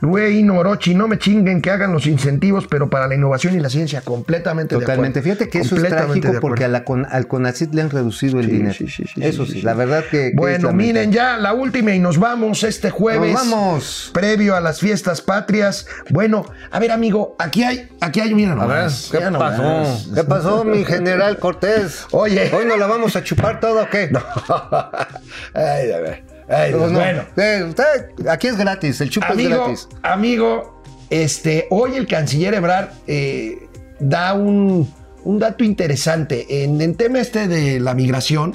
Rui 0.00 0.48
Orochi, 0.48 0.94
no 0.94 1.08
me 1.08 1.18
chinguen 1.18 1.60
que 1.60 1.70
hagan 1.70 1.92
los 1.92 2.06
incentivos, 2.06 2.66
pero 2.66 2.88
para 2.88 3.06
la 3.06 3.14
innovación 3.14 3.54
y 3.54 3.60
la 3.60 3.68
ciencia, 3.68 4.00
completamente 4.00 4.74
Totalmente. 4.76 5.20
de 5.20 5.30
acuerdo. 5.30 5.38
Fíjate 5.44 5.50
que 5.50 5.58
eso 5.64 5.76
es 5.76 5.88
trágico 5.88 6.32
porque 6.40 6.64
a 6.64 6.68
la 6.68 6.84
al 7.10 7.26
CONACYT 7.26 7.74
le 7.74 7.82
han 7.82 7.90
reducido 7.90 8.40
el 8.40 8.46
Sí, 8.46 8.52
dinero. 8.52 8.74
sí, 8.74 8.88
sí, 8.88 9.04
sí, 9.12 9.20
eso 9.22 9.44
sí, 9.44 9.52
sí, 9.52 9.58
sí. 9.60 9.62
la 9.64 9.74
verdad 9.74 10.04
que. 10.10 10.32
Bueno, 10.34 10.72
miren 10.72 11.12
ya 11.12 11.36
la 11.36 11.52
última 11.52 11.94
y 11.94 11.98
nos 11.98 12.18
vamos 12.18 12.62
este 12.64 12.90
jueves. 12.90 13.32
Nos 13.32 13.50
vamos. 13.50 14.10
Previo 14.14 14.56
a 14.56 14.60
las 14.60 14.80
fiestas 14.80 15.20
patrias. 15.20 15.86
Bueno, 16.08 16.46
a 16.70 16.78
ver, 16.78 16.90
amigo, 16.92 17.36
aquí 17.38 17.62
hay, 17.62 17.88
aquí 18.00 18.20
hay, 18.20 18.34
mira 18.34 18.52
A 18.52 18.54
ver, 18.54 18.62
nomás. 18.68 19.08
¿qué 19.12 19.18
mira 19.18 19.30
nomás. 19.30 19.58
pasó? 19.60 20.14
¿Qué 20.14 20.24
pasó, 20.24 20.64
mi 20.64 20.84
general 20.90 21.38
Cortés? 21.38 22.06
Oye. 22.12 22.50
¿Hoy 22.54 22.64
nos 22.64 22.78
la 22.78 22.86
vamos 22.86 23.16
a 23.16 23.22
chupar 23.22 23.60
todo 23.60 23.82
o 23.82 23.88
qué? 23.90 24.10
Ay, 25.54 25.92
a 25.92 26.00
ver. 26.00 26.39
Ay, 26.50 26.72
Pues 26.72 26.90
no. 26.90 26.98
bueno. 26.98 27.22
Eh, 27.36 27.64
usted- 27.68 28.28
aquí 28.28 28.48
es 28.48 28.56
gratis, 28.56 29.00
el 29.00 29.08
chupo 29.10 29.26
es 29.26 29.32
Amigo, 29.32 29.56
gratis. 29.64 29.88
amigo, 30.02 30.82
este, 31.08 31.66
hoy 31.70 31.94
el 31.96 32.06
canciller 32.06 32.54
Ebrard 32.54 32.88
eh, 33.06 33.68
da 34.00 34.34
un, 34.34 34.92
un 35.24 35.38
dato 35.38 35.62
interesante. 35.64 36.64
En 36.64 36.80
el 36.80 36.96
tema 36.96 37.20
este 37.20 37.46
de 37.48 37.78
la 37.80 37.94
migración, 37.94 38.54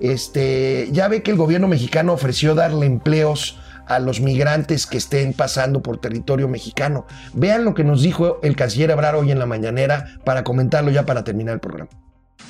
este, 0.00 0.88
ya 0.92 1.08
ve 1.08 1.22
que 1.22 1.30
el 1.30 1.36
gobierno 1.36 1.68
mexicano 1.68 2.12
ofreció 2.12 2.54
darle 2.54 2.86
empleos 2.86 3.58
a 3.86 3.98
los 4.00 4.20
migrantes 4.20 4.86
que 4.86 4.98
estén 4.98 5.32
pasando 5.32 5.82
por 5.82 5.98
territorio 5.98 6.46
mexicano. 6.46 7.06
Vean 7.32 7.64
lo 7.64 7.72
que 7.74 7.84
nos 7.84 8.02
dijo 8.02 8.38
el 8.42 8.54
canciller 8.54 8.90
Ebrard 8.90 9.16
hoy 9.16 9.30
en 9.32 9.38
la 9.38 9.46
mañanera 9.46 10.18
para 10.24 10.44
comentarlo 10.44 10.90
ya 10.90 11.06
para 11.06 11.24
terminar 11.24 11.54
el 11.54 11.60
programa. 11.60 11.90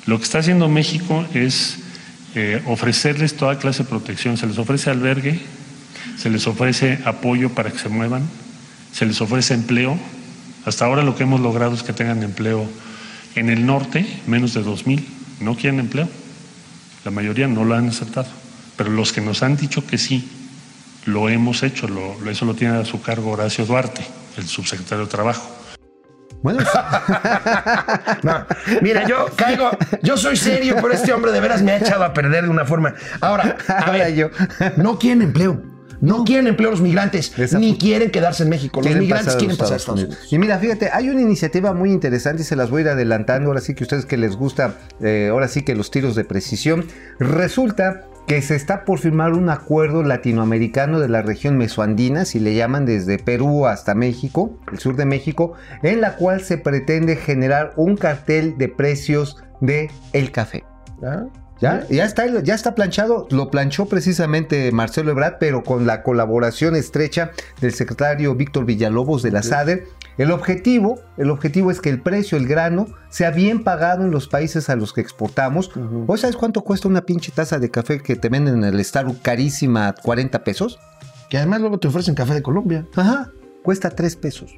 Lo 0.05 0.17
que 0.17 0.23
está 0.23 0.39
haciendo 0.39 0.67
México 0.67 1.25
es 1.33 1.77
eh, 2.35 2.61
ofrecerles 2.65 3.35
toda 3.35 3.57
clase 3.59 3.83
de 3.83 3.89
protección. 3.89 4.37
Se 4.37 4.47
les 4.47 4.57
ofrece 4.57 4.89
albergue, 4.89 5.39
se 6.17 6.29
les 6.29 6.45
ofrece 6.47 6.99
apoyo 7.05 7.49
para 7.49 7.71
que 7.71 7.79
se 7.79 7.89
muevan, 7.89 8.23
se 8.93 9.05
les 9.05 9.19
ofrece 9.21 9.53
empleo. 9.53 9.97
Hasta 10.65 10.85
ahora 10.85 11.03
lo 11.03 11.15
que 11.15 11.23
hemos 11.23 11.39
logrado 11.41 11.73
es 11.73 11.83
que 11.83 11.93
tengan 11.93 12.21
empleo 12.23 12.69
en 13.35 13.49
el 13.49 13.65
norte, 13.65 14.05
menos 14.27 14.53
de 14.53 14.63
2.000 14.63 15.03
no 15.39 15.55
quieren 15.55 15.79
empleo. 15.79 16.09
La 17.05 17.11
mayoría 17.11 17.47
no 17.47 17.63
lo 17.63 17.75
han 17.75 17.87
aceptado. 17.87 18.27
Pero 18.75 18.89
los 18.91 19.13
que 19.13 19.21
nos 19.21 19.41
han 19.43 19.55
dicho 19.55 19.85
que 19.87 19.97
sí, 19.97 20.27
lo 21.05 21.29
hemos 21.29 21.63
hecho. 21.63 21.87
Lo- 21.87 22.29
eso 22.29 22.45
lo 22.45 22.55
tiene 22.55 22.75
a 22.77 22.85
su 22.85 23.01
cargo 23.01 23.31
Horacio 23.31 23.65
Duarte, 23.65 24.01
el 24.37 24.47
subsecretario 24.47 25.05
de 25.05 25.11
Trabajo. 25.11 25.49
Bueno, 26.41 26.59
No, 28.23 28.45
mira, 28.81 29.07
yo 29.07 29.27
caigo, 29.35 29.69
yo 30.01 30.17
soy 30.17 30.35
serio, 30.37 30.75
pero 30.81 30.93
este 30.93 31.11
hombre 31.13 31.31
de 31.31 31.39
veras 31.39 31.61
me 31.61 31.71
ha 31.73 31.77
echado 31.77 32.03
a 32.03 32.13
perder 32.13 32.45
de 32.45 32.49
una 32.49 32.65
forma. 32.65 32.95
Ahora, 33.21 33.57
a 33.67 33.73
Ahora 33.79 33.91
ver, 33.91 34.15
yo. 34.15 34.29
no 34.77 34.97
quieren 34.99 35.21
empleo. 35.21 35.61
No 36.01 36.23
quieren 36.23 36.47
empleo 36.47 36.71
los 36.71 36.79
migrantes, 36.79 37.33
ni 37.59 37.77
quieren 37.77 38.09
quedarse 38.09 38.43
en 38.43 38.49
México. 38.49 38.79
Los 38.79 38.85
quieren 38.85 39.01
migrantes 39.01 39.25
pasar 39.25 39.35
a 39.35 39.39
quieren 39.39 39.57
pasar 39.57 39.73
a 39.73 39.77
Estados 39.77 39.99
Unidos. 40.03 40.31
Y 40.31 40.37
mira, 40.39 40.57
fíjate, 40.57 40.89
hay 40.93 41.09
una 41.09 41.19
iniciativa 41.19 41.73
muy 41.73 41.91
interesante 41.91 42.43
y 42.43 42.45
se 42.45 42.55
las 42.55 42.69
voy 42.69 42.79
a 42.79 42.85
ir 42.85 42.89
adelantando. 42.91 43.49
Ahora 43.49 43.59
sí 43.59 43.75
que 43.75 43.83
ustedes 43.83 44.05
que 44.05 44.15
les 44.15 44.37
gusta, 44.37 44.75
eh, 45.01 45.27
ahora 45.29 45.49
sí 45.49 45.63
que 45.63 45.75
los 45.75 45.91
tiros 45.91 46.15
de 46.15 46.23
precisión. 46.23 46.85
Resulta 47.19 48.05
que 48.29 48.43
se 48.43 48.55
está 48.55 48.85
por 48.85 48.99
firmar 48.99 49.33
un 49.33 49.49
acuerdo 49.49 50.03
latinoamericano 50.03 50.99
de 50.99 51.09
la 51.09 51.23
región 51.23 51.57
mesoandina, 51.57 52.25
si 52.25 52.39
le 52.39 52.53
llaman 52.53 52.85
desde 52.85 53.17
Perú 53.17 53.65
hasta 53.65 53.95
México, 53.95 54.59
el 54.71 54.77
sur 54.77 54.95
de 54.95 55.05
México, 55.05 55.53
en 55.81 55.99
la 55.99 56.15
cual 56.15 56.41
se 56.41 56.59
pretende 56.59 57.15
generar 57.15 57.73
un 57.75 57.97
cartel 57.97 58.55
de 58.59 58.67
precios 58.67 59.43
de 59.61 59.89
el 60.13 60.31
café. 60.31 60.63
¿Ah? 61.01 61.25
Ya, 61.59 61.87
ya 61.89 62.05
está, 62.05 62.27
ya 62.41 62.53
está 62.53 62.75
planchado, 62.75 63.27
lo 63.31 63.49
planchó 63.49 63.87
precisamente 63.87 64.71
Marcelo 64.71 65.09
Ebrard, 65.09 65.37
pero 65.39 65.63
con 65.63 65.87
la 65.87 66.03
colaboración 66.03 66.75
estrecha 66.75 67.31
del 67.61 67.73
secretario 67.73 68.35
Víctor 68.35 68.63
Villalobos 68.63 69.23
de 69.23 69.31
la 69.31 69.41
SADER. 69.41 69.85
El 70.19 70.31
objetivo, 70.31 70.99
el 71.17 71.31
objetivo 71.31 71.71
es 71.71 71.79
que 71.81 71.89
el 71.89 72.01
precio, 72.01 72.37
el 72.37 72.45
grano, 72.45 72.87
sea 73.09 73.31
bien 73.31 73.63
pagado 73.63 74.03
en 74.03 74.11
los 74.11 74.27
países 74.27 74.69
a 74.69 74.75
los 74.75 74.91
que 74.93 74.99
exportamos. 75.01 75.71
¿O 76.07 76.17
sabes 76.17 76.35
cuánto 76.35 76.61
cuesta 76.61 76.87
una 76.89 77.01
pinche 77.05 77.31
taza 77.31 77.57
de 77.57 77.71
café 77.71 77.99
que 78.01 78.15
te 78.17 78.27
venden 78.29 78.63
en 78.63 78.63
el 78.65 78.83
Starbucks 78.83 79.21
carísima, 79.21 79.95
40 80.03 80.43
pesos? 80.43 80.77
Que 81.29 81.37
además 81.37 81.61
luego 81.61 81.79
te 81.79 81.87
ofrecen 81.87 82.15
café 82.15 82.33
de 82.33 82.41
Colombia. 82.43 82.85
Ajá, 82.97 83.31
cuesta 83.63 83.89
3 83.91 84.15
pesos. 84.17 84.55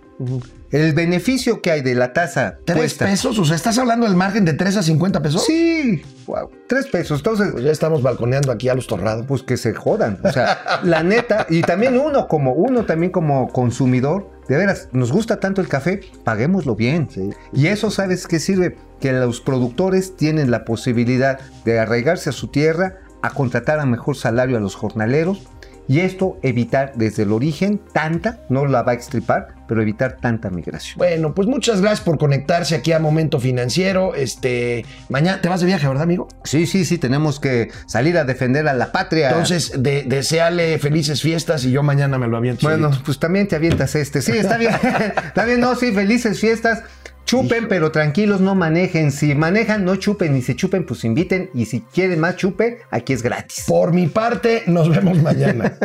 El 0.70 0.94
beneficio 0.94 1.62
que 1.62 1.72
hay 1.72 1.82
de 1.82 1.96
la 1.96 2.14
taza 2.14 2.58
¿Tres 2.64 2.78
cuesta. 2.78 3.06
pesos? 3.06 3.38
O 3.40 3.46
sea, 3.46 3.56
¿estás 3.56 3.78
hablando 3.80 4.06
del 4.06 4.16
margen 4.16 4.46
de 4.46 4.54
3 4.54 4.78
a 4.78 4.84
50 4.84 5.22
pesos? 5.22 5.44
Sí, 5.46 6.02
wow, 6.28 6.50
3 6.68 6.88
pesos. 6.88 7.20
Entonces, 7.20 7.50
Pues 7.52 7.64
ya 7.64 7.72
estamos 7.72 8.02
balconeando 8.04 8.52
aquí 8.52 8.70
a 8.70 8.76
los 8.76 8.88
torrados. 8.88 9.26
pues 9.28 9.42
que 9.44 9.58
se 9.58 9.74
jodan. 9.74 10.20
O 10.24 10.32
sea, 10.32 10.60
la 10.84 11.04
neta, 11.04 11.46
y 11.50 11.62
también 11.62 12.00
uno 12.00 12.28
como 12.28 12.54
uno, 12.54 12.86
también 12.86 13.12
como 13.12 13.50
consumidor, 13.50 14.30
de 14.52 14.58
veras, 14.58 14.90
nos 14.92 15.12
gusta 15.12 15.40
tanto 15.40 15.62
el 15.62 15.68
café, 15.68 16.02
paguémoslo 16.24 16.76
bien. 16.76 17.08
Y 17.54 17.68
eso, 17.68 17.90
¿sabes 17.90 18.28
qué 18.28 18.40
sirve? 18.40 18.78
Que 19.00 19.14
los 19.14 19.42
productores 19.42 20.16
tienen 20.16 20.52
la 20.52 20.66
posibilidad 20.66 21.40
de 21.66 21.80
arraigarse 21.80 22.30
a 22.30 22.34
su 22.34 22.48
tierra, 22.48 23.00
a 23.22 23.32
contratar 23.32 23.80
a 23.80 23.86
mejor 23.86 24.18
salario 24.18 24.58
a 24.58 24.60
los 24.60 24.76
jornaleros. 24.76 25.48
Y 25.88 26.00
esto 26.00 26.38
evitar 26.42 26.94
desde 26.96 27.24
el 27.24 27.32
origen 27.32 27.82
tanta, 27.94 28.40
no 28.50 28.66
la 28.66 28.82
va 28.84 28.94
a 28.94 28.96
extripar, 28.96 29.56
pero 29.68 29.82
evitar 29.82 30.18
tanta 30.18 30.50
migración. 30.50 30.98
Bueno, 30.98 31.34
pues 31.34 31.48
muchas 31.48 31.82
gracias 31.82 32.02
por 32.02 32.18
conectarse 32.18 32.76
aquí 32.76 32.92
a 32.92 33.00
Momento 33.00 33.40
Financiero. 33.40 34.16
Este, 34.16 34.86
mañana 35.10 35.42
te 35.42 35.50
vas 35.50 35.62
de 35.62 35.68
viaje, 35.68 35.88
¿verdad, 35.88 36.04
amigo? 36.04 36.28
Sí, 36.44 36.66
sí, 36.66 36.86
sí, 36.86 36.98
tenemos 36.98 37.40
que 37.40 37.72
salir 37.88 38.18
a 38.18 38.24
defender 38.24 38.68
a 38.68 38.74
la 38.74 38.92
patria. 38.92 39.30
Entonces, 39.30 39.82
de, 39.82 40.04
deseale 40.04 40.78
felices 40.80 41.22
fiestas 41.22 41.66
y 41.66 41.72
yo 41.72 41.84
mañana 41.84 42.18
me 42.18 42.28
lo 42.28 42.38
aviento. 42.38 42.68
Bueno, 42.68 42.90
solito. 42.90 43.06
pues 43.06 43.20
también 43.20 43.48
te 43.48 43.56
avientas 43.56 43.96
este. 43.96 44.22
Sí, 44.22 44.34
está 44.34 44.58
bien. 44.58 44.74
está 45.26 45.46
bien, 45.46 45.60
no, 45.60 45.76
sí, 45.76 45.92
felices 45.92 46.40
fiestas. 46.40 46.84
Chupen, 47.32 47.70
pero 47.70 47.94
tranquilos, 47.94 48.42
no 48.42 48.56
manejen. 48.56 49.10
Si 49.10 49.34
manejan, 49.36 49.86
no 49.86 49.96
chupen. 49.96 50.36
Y 50.36 50.42
si 50.42 50.54
chupen, 50.54 50.86
pues 50.86 51.06
inviten. 51.06 51.50
Y 51.54 51.64
si 51.64 51.80
quieren 51.80 52.20
más 52.20 52.36
chupe, 52.36 52.80
aquí 52.92 53.14
es 53.14 53.24
gratis. 53.24 53.64
por 53.66 53.94
mi 53.94 54.08
parte, 54.08 54.64
nos 54.68 54.90
vemos 54.90 55.18
mañana. 55.22 55.78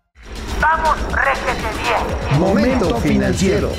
Vamos, 0.60 0.98
réjete 1.12 1.68
bien. 1.84 2.40
Momento 2.40 2.96
financiero. 2.96 3.70